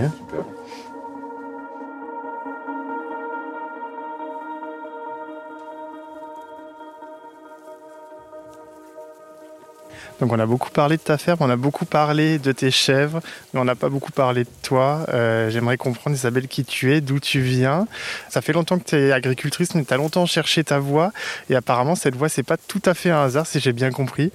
Donc 10.20 10.34
on 10.34 10.40
a 10.40 10.46
beaucoup 10.46 10.72
parlé 10.72 10.98
de 10.98 11.02
ta 11.02 11.18
ferme, 11.18 11.38
on 11.42 11.50
a 11.50 11.56
beaucoup 11.56 11.86
parlé 11.86 12.40
de 12.40 12.52
tes 12.52 12.72
chèvres, 12.72 13.22
mais 13.54 13.60
on 13.60 13.66
n'a 13.66 13.76
pas 13.76 13.90
beaucoup 13.90 14.12
parlé 14.12 14.44
de 14.46 14.50
toi. 14.64 15.06
Euh, 15.10 15.50
J'aimerais 15.50 15.78
comprendre 15.78 16.16
Isabelle 16.16 16.48
qui 16.48 16.66
tu 16.66 16.94
es, 16.94 17.02
d'où 17.02 17.20
tu 17.20 17.40
viens. 17.40 17.88
Ça 18.30 18.42
fait 18.42 18.54
longtemps 18.54 18.80
que 18.80 18.86
tu 18.86 18.96
es 18.96 19.12
agricultrice, 19.12 19.76
mais 19.76 19.84
tu 19.84 19.94
as 19.94 19.98
longtemps 19.98 20.26
cherché 20.26 20.64
ta 20.64 20.80
voie. 20.80 21.12
Et 21.50 21.56
apparemment 21.56 21.96
cette 21.96 22.16
voie, 22.16 22.30
c'est 22.30 22.44
pas 22.44 22.58
tout 22.58 22.82
à 22.86 22.94
fait 22.94 23.12
un 23.12 23.24
hasard, 23.24 23.46
si 23.46 23.60
j'ai 23.60 23.74
bien 23.74 23.92
compris. 23.92 24.32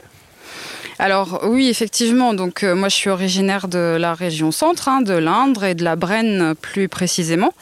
Alors 1.03 1.41
oui, 1.49 1.69
effectivement. 1.69 2.33
Donc 2.33 2.63
euh, 2.63 2.77
moi, 2.77 2.89
je 2.89 2.95
suis 2.95 3.11
originaire 3.11 3.67
de 3.67 3.97
la 3.99 4.15
région 4.15 4.53
centre, 4.53 4.89
hein, 4.89 5.01
de 5.03 5.15
l'Indre 5.15 5.65
et 5.65 5.75
de 5.75 5.83
la 5.83 5.97
Brenne 5.97 6.55
plus 6.55 6.87
précisément. 6.89 7.53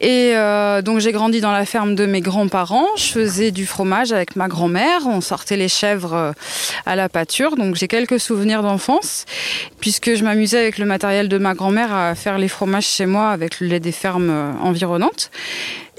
Et 0.00 0.32
euh, 0.34 0.82
donc 0.82 0.98
j'ai 0.98 1.12
grandi 1.12 1.40
dans 1.40 1.52
la 1.52 1.64
ferme 1.64 1.94
de 1.94 2.06
mes 2.06 2.20
grands-parents. 2.20 2.88
Je 2.96 3.04
faisais 3.04 3.52
du 3.52 3.66
fromage 3.66 4.10
avec 4.10 4.34
ma 4.34 4.48
grand-mère. 4.48 5.06
On 5.06 5.20
sortait 5.20 5.56
les 5.56 5.68
chèvres 5.68 6.14
euh, 6.14 6.32
à 6.86 6.96
la 6.96 7.08
pâture. 7.08 7.54
Donc 7.54 7.76
j'ai 7.76 7.86
quelques 7.86 8.18
souvenirs 8.18 8.64
d'enfance, 8.64 9.26
puisque 9.78 10.16
je 10.16 10.24
m'amusais 10.24 10.58
avec 10.58 10.78
le 10.78 10.86
matériel 10.86 11.28
de 11.28 11.38
ma 11.38 11.54
grand-mère 11.54 11.94
à 11.94 12.16
faire 12.16 12.36
les 12.36 12.48
fromages 12.48 12.88
chez 12.88 13.06
moi 13.06 13.30
avec 13.30 13.60
le 13.60 13.68
lait 13.68 13.78
des 13.78 13.92
fermes 13.92 14.56
environnantes. 14.60 15.30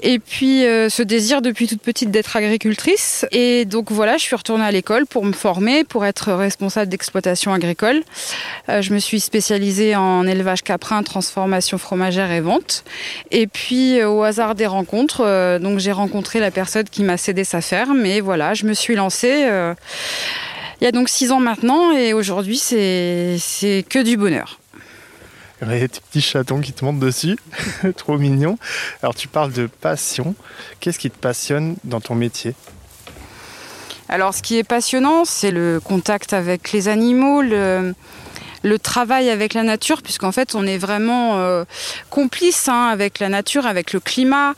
Et 0.02 0.18
puis 0.18 0.64
euh, 0.64 0.88
ce 0.88 1.02
désir 1.02 1.42
depuis 1.42 1.66
toute 1.66 1.82
petite 1.82 2.10
d'être 2.10 2.36
agricultrice. 2.36 3.26
Et 3.32 3.64
donc 3.64 3.90
voilà, 3.90 4.16
je 4.16 4.22
suis 4.22 4.36
retournée 4.36 4.64
à 4.64 4.70
l'école 4.70 5.06
pour 5.06 5.24
me 5.24 5.32
former, 5.32 5.84
pour 5.84 6.04
être 6.06 6.32
responsable 6.32 6.90
d'exploitation 6.90 7.52
agricole. 7.52 8.02
Euh, 8.68 8.80
je 8.82 8.92
me 8.94 8.98
suis 8.98 9.20
spécialisée 9.20 9.96
en 9.96 10.26
élevage 10.26 10.62
caprin, 10.62 11.02
transformation 11.02 11.78
fromagère 11.78 12.30
et 12.30 12.40
vente. 12.40 12.84
Et 13.30 13.46
puis 13.46 13.98
euh, 14.00 14.08
au 14.08 14.22
hasard 14.22 14.54
des 14.54 14.66
rencontres, 14.66 15.22
euh, 15.24 15.58
donc 15.58 15.78
j'ai 15.78 15.92
rencontré 15.92 16.38
la 16.40 16.50
personne 16.50 16.88
qui 16.88 17.02
m'a 17.02 17.16
cédé 17.16 17.44
sa 17.44 17.60
ferme. 17.60 18.06
Et 18.06 18.20
voilà, 18.20 18.54
je 18.54 18.66
me 18.66 18.74
suis 18.74 18.94
lancée. 18.94 19.44
euh, 19.46 19.74
il 20.80 20.84
y 20.84 20.86
a 20.86 20.92
donc 20.92 21.08
six 21.08 21.32
ans 21.32 21.40
maintenant 21.40 21.90
et 21.90 22.12
aujourd'hui 22.12 22.56
c'est 22.56 23.36
c'est 23.40 23.84
que 23.88 23.98
du 23.98 24.16
bonheur. 24.16 24.60
Il 25.60 25.68
des 25.68 25.88
petits 25.88 26.20
chatons 26.20 26.60
qui 26.60 26.72
te 26.72 26.84
montent 26.84 27.00
dessus, 27.00 27.36
trop 27.96 28.16
mignon. 28.16 28.58
Alors 29.02 29.14
tu 29.14 29.28
parles 29.28 29.52
de 29.52 29.66
passion. 29.66 30.34
Qu'est-ce 30.80 30.98
qui 30.98 31.10
te 31.10 31.18
passionne 31.18 31.76
dans 31.84 32.00
ton 32.00 32.14
métier? 32.14 32.54
Alors, 34.10 34.32
ce 34.32 34.42
qui 34.42 34.56
est 34.56 34.64
passionnant, 34.64 35.26
c'est 35.26 35.50
le 35.50 35.80
contact 35.84 36.32
avec 36.32 36.72
les 36.72 36.88
animaux, 36.88 37.42
le, 37.42 37.94
le 38.62 38.78
travail 38.78 39.28
avec 39.28 39.52
la 39.52 39.62
nature, 39.62 40.00
puisqu'en 40.00 40.32
fait, 40.32 40.54
on 40.54 40.66
est 40.66 40.78
vraiment 40.78 41.38
euh, 41.38 41.64
complice 42.08 42.68
hein, 42.68 42.88
avec 42.90 43.18
la 43.18 43.28
nature, 43.28 43.66
avec 43.66 43.92
le 43.92 44.00
climat, 44.00 44.54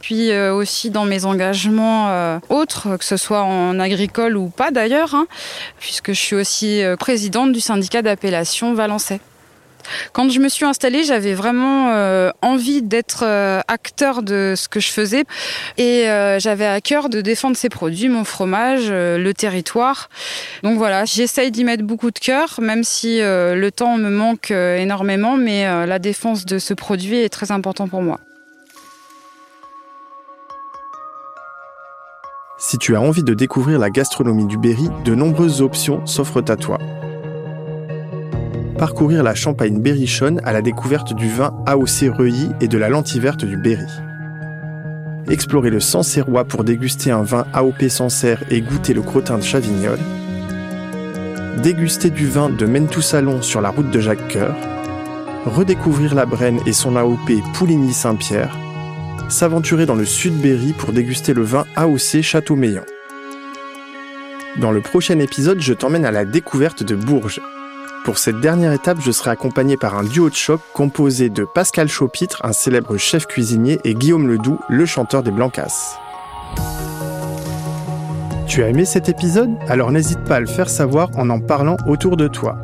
puis 0.00 0.30
euh, 0.30 0.54
aussi 0.54 0.90
dans 0.90 1.04
mes 1.04 1.24
engagements 1.24 2.10
euh, 2.10 2.38
autres, 2.48 2.96
que 2.96 3.04
ce 3.04 3.16
soit 3.16 3.42
en 3.42 3.80
agricole 3.80 4.36
ou 4.36 4.48
pas 4.50 4.70
d'ailleurs, 4.70 5.16
hein, 5.16 5.26
puisque 5.80 6.12
je 6.12 6.20
suis 6.20 6.36
aussi 6.36 6.82
euh, 6.82 6.94
présidente 6.96 7.52
du 7.52 7.60
syndicat 7.60 8.02
d'appellation 8.02 8.72
Valençay. 8.74 9.20
Quand 10.12 10.28
je 10.30 10.40
me 10.40 10.48
suis 10.48 10.64
installée, 10.64 11.04
j'avais 11.04 11.34
vraiment 11.34 11.90
euh, 11.90 12.30
envie 12.42 12.82
d'être 12.82 13.24
euh, 13.24 13.60
acteur 13.68 14.22
de 14.22 14.54
ce 14.56 14.68
que 14.68 14.80
je 14.80 14.90
faisais 14.90 15.24
et 15.78 16.08
euh, 16.08 16.38
j'avais 16.38 16.66
à 16.66 16.80
cœur 16.80 17.08
de 17.08 17.20
défendre 17.20 17.56
ces 17.56 17.68
produits, 17.68 18.08
mon 18.08 18.24
fromage, 18.24 18.90
le 18.90 19.32
territoire. 19.32 20.08
Donc 20.62 20.78
voilà, 20.78 21.04
j'essaye 21.04 21.50
d'y 21.50 21.64
mettre 21.64 21.84
beaucoup 21.84 22.10
de 22.10 22.18
cœur, 22.18 22.60
même 22.60 22.84
si 22.84 23.20
le 23.20 23.70
temps 23.70 23.96
me 23.96 24.10
manque 24.10 24.50
énormément, 24.50 25.36
mais 25.36 25.86
la 25.86 25.98
défense 25.98 26.44
de 26.44 26.58
ce 26.58 26.74
produit 26.74 27.18
est 27.18 27.28
très 27.28 27.52
important 27.52 27.88
pour 27.88 28.02
moi. 28.02 28.18
Si 32.58 32.78
tu 32.78 32.94
as 32.94 33.00
envie 33.00 33.24
de 33.24 33.34
découvrir 33.34 33.78
la 33.80 33.90
gastronomie 33.90 34.46
du 34.46 34.56
Berry, 34.56 34.88
de 35.04 35.16
nombreuses 35.16 35.60
options 35.62 36.06
s'offrent 36.06 36.44
à 36.48 36.56
toi. 36.56 36.78
Parcourir 38.82 39.22
la 39.22 39.36
Champagne 39.36 39.80
berrichonne 39.80 40.40
à 40.42 40.52
la 40.52 40.60
découverte 40.60 41.14
du 41.14 41.28
vin 41.28 41.54
AOC 41.66 42.12
Reuilly 42.18 42.50
et 42.60 42.66
de 42.66 42.76
la 42.76 42.88
lentille 42.88 43.20
verte 43.20 43.44
du 43.44 43.56
Berry. 43.56 43.86
Explorer 45.30 45.70
le 45.70 45.78
Sancerrois 45.78 46.44
pour 46.44 46.64
déguster 46.64 47.12
un 47.12 47.22
vin 47.22 47.46
AOP 47.52 47.88
Sancerre 47.88 48.42
et 48.50 48.60
goûter 48.60 48.92
le 48.92 49.02
crottin 49.02 49.38
de 49.38 49.44
Chavignol. 49.44 50.00
Déguster 51.62 52.10
du 52.10 52.26
vin 52.26 52.50
de 52.50 52.66
Mentou 52.66 53.02
Salon 53.02 53.40
sur 53.40 53.60
la 53.60 53.70
route 53.70 53.92
de 53.92 54.00
Jacques 54.00 54.32
Coeur. 54.32 54.56
Redécouvrir 55.46 56.16
la 56.16 56.26
Brenne 56.26 56.58
et 56.66 56.72
son 56.72 56.96
AOP 56.96 57.30
Pouligny-Saint-Pierre 57.54 58.58
s'aventurer 59.28 59.86
dans 59.86 59.94
le 59.94 60.04
sud 60.04 60.34
Berry 60.40 60.72
pour 60.72 60.92
déguster 60.92 61.34
le 61.34 61.42
vin 61.42 61.66
AOC 61.76 62.20
Château-Meillan. 62.20 62.82
Dans 64.60 64.72
le 64.72 64.80
prochain 64.80 65.20
épisode, 65.20 65.60
je 65.60 65.72
t'emmène 65.72 66.04
à 66.04 66.10
la 66.10 66.24
découverte 66.24 66.82
de 66.82 66.96
Bourges. 66.96 67.40
Pour 68.04 68.18
cette 68.18 68.40
dernière 68.40 68.72
étape, 68.72 68.98
je 69.00 69.12
serai 69.12 69.30
accompagné 69.30 69.76
par 69.76 69.96
un 69.96 70.02
duo 70.02 70.28
de 70.28 70.34
choc 70.34 70.60
composé 70.74 71.30
de 71.30 71.44
Pascal 71.44 71.88
Chaupitre, 71.88 72.40
un 72.44 72.52
célèbre 72.52 72.96
chef 72.96 73.26
cuisinier, 73.26 73.78
et 73.84 73.94
Guillaume 73.94 74.26
Ledoux, 74.26 74.58
le 74.68 74.86
chanteur 74.86 75.22
des 75.22 75.30
Blancas. 75.30 76.00
Tu 78.48 78.64
as 78.64 78.68
aimé 78.68 78.84
cet 78.86 79.08
épisode? 79.08 79.50
Alors 79.68 79.92
n'hésite 79.92 80.24
pas 80.24 80.36
à 80.36 80.40
le 80.40 80.46
faire 80.46 80.68
savoir 80.68 81.10
en 81.16 81.30
en 81.30 81.38
parlant 81.38 81.76
autour 81.86 82.16
de 82.16 82.26
toi. 82.26 82.56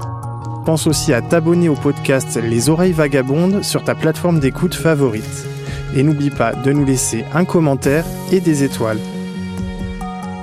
Pense 0.66 0.88
aussi 0.88 1.12
à 1.12 1.22
t'abonner 1.22 1.68
au 1.68 1.76
podcast 1.76 2.36
Les 2.42 2.68
Oreilles 2.68 2.92
Vagabondes 2.92 3.62
sur 3.62 3.84
ta 3.84 3.94
plateforme 3.94 4.40
d'écoute 4.40 4.74
favorite. 4.74 5.46
Et 5.94 6.02
n'oublie 6.02 6.30
pas 6.30 6.52
de 6.52 6.72
nous 6.72 6.84
laisser 6.84 7.24
un 7.32 7.44
commentaire 7.44 8.04
et 8.32 8.40
des 8.40 8.64
étoiles. 8.64 8.98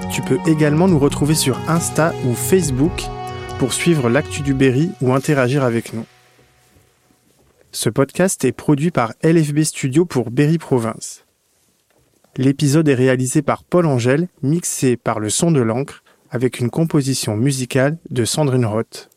Tu 0.10 0.21
peux 0.21 0.39
également 0.47 0.88
nous 0.88 0.99
retrouver 0.99 1.36
sur 1.36 1.60
Insta 1.67 2.13
ou 2.25 2.34
Facebook 2.34 3.03
pour 3.60 3.74
suivre 3.74 4.10
l'actu 4.10 4.41
du 4.41 4.54
Berry 4.54 4.91
ou 5.02 5.13
interagir 5.13 5.63
avec 5.63 5.94
nous. 5.94 6.06
Ce 7.72 7.89
podcast 7.89 8.44
est 8.44 8.52
produit 8.52 8.91
par 8.91 9.13
LFB 9.24 9.63
Studio 9.63 10.06
pour 10.06 10.30
Berry 10.30 10.58
Province. 10.58 11.26
L'épisode 12.38 12.88
est 12.89 12.96
réalisé 12.96 13.41
par 13.41 13.63
Paul 13.63 13.86
Angèle, 13.86 14.28
mixé 14.44 14.98
par 14.98 15.20
le 15.20 15.30
son 15.30 15.52
de 15.52 15.62
l'encre, 15.62 16.04
avec 16.32 16.60
une 16.60 16.70
composition 16.70 17.38
musicale 17.38 17.98
de 18.10 18.26
Sandrine 18.26 18.65
Roth. 18.65 19.10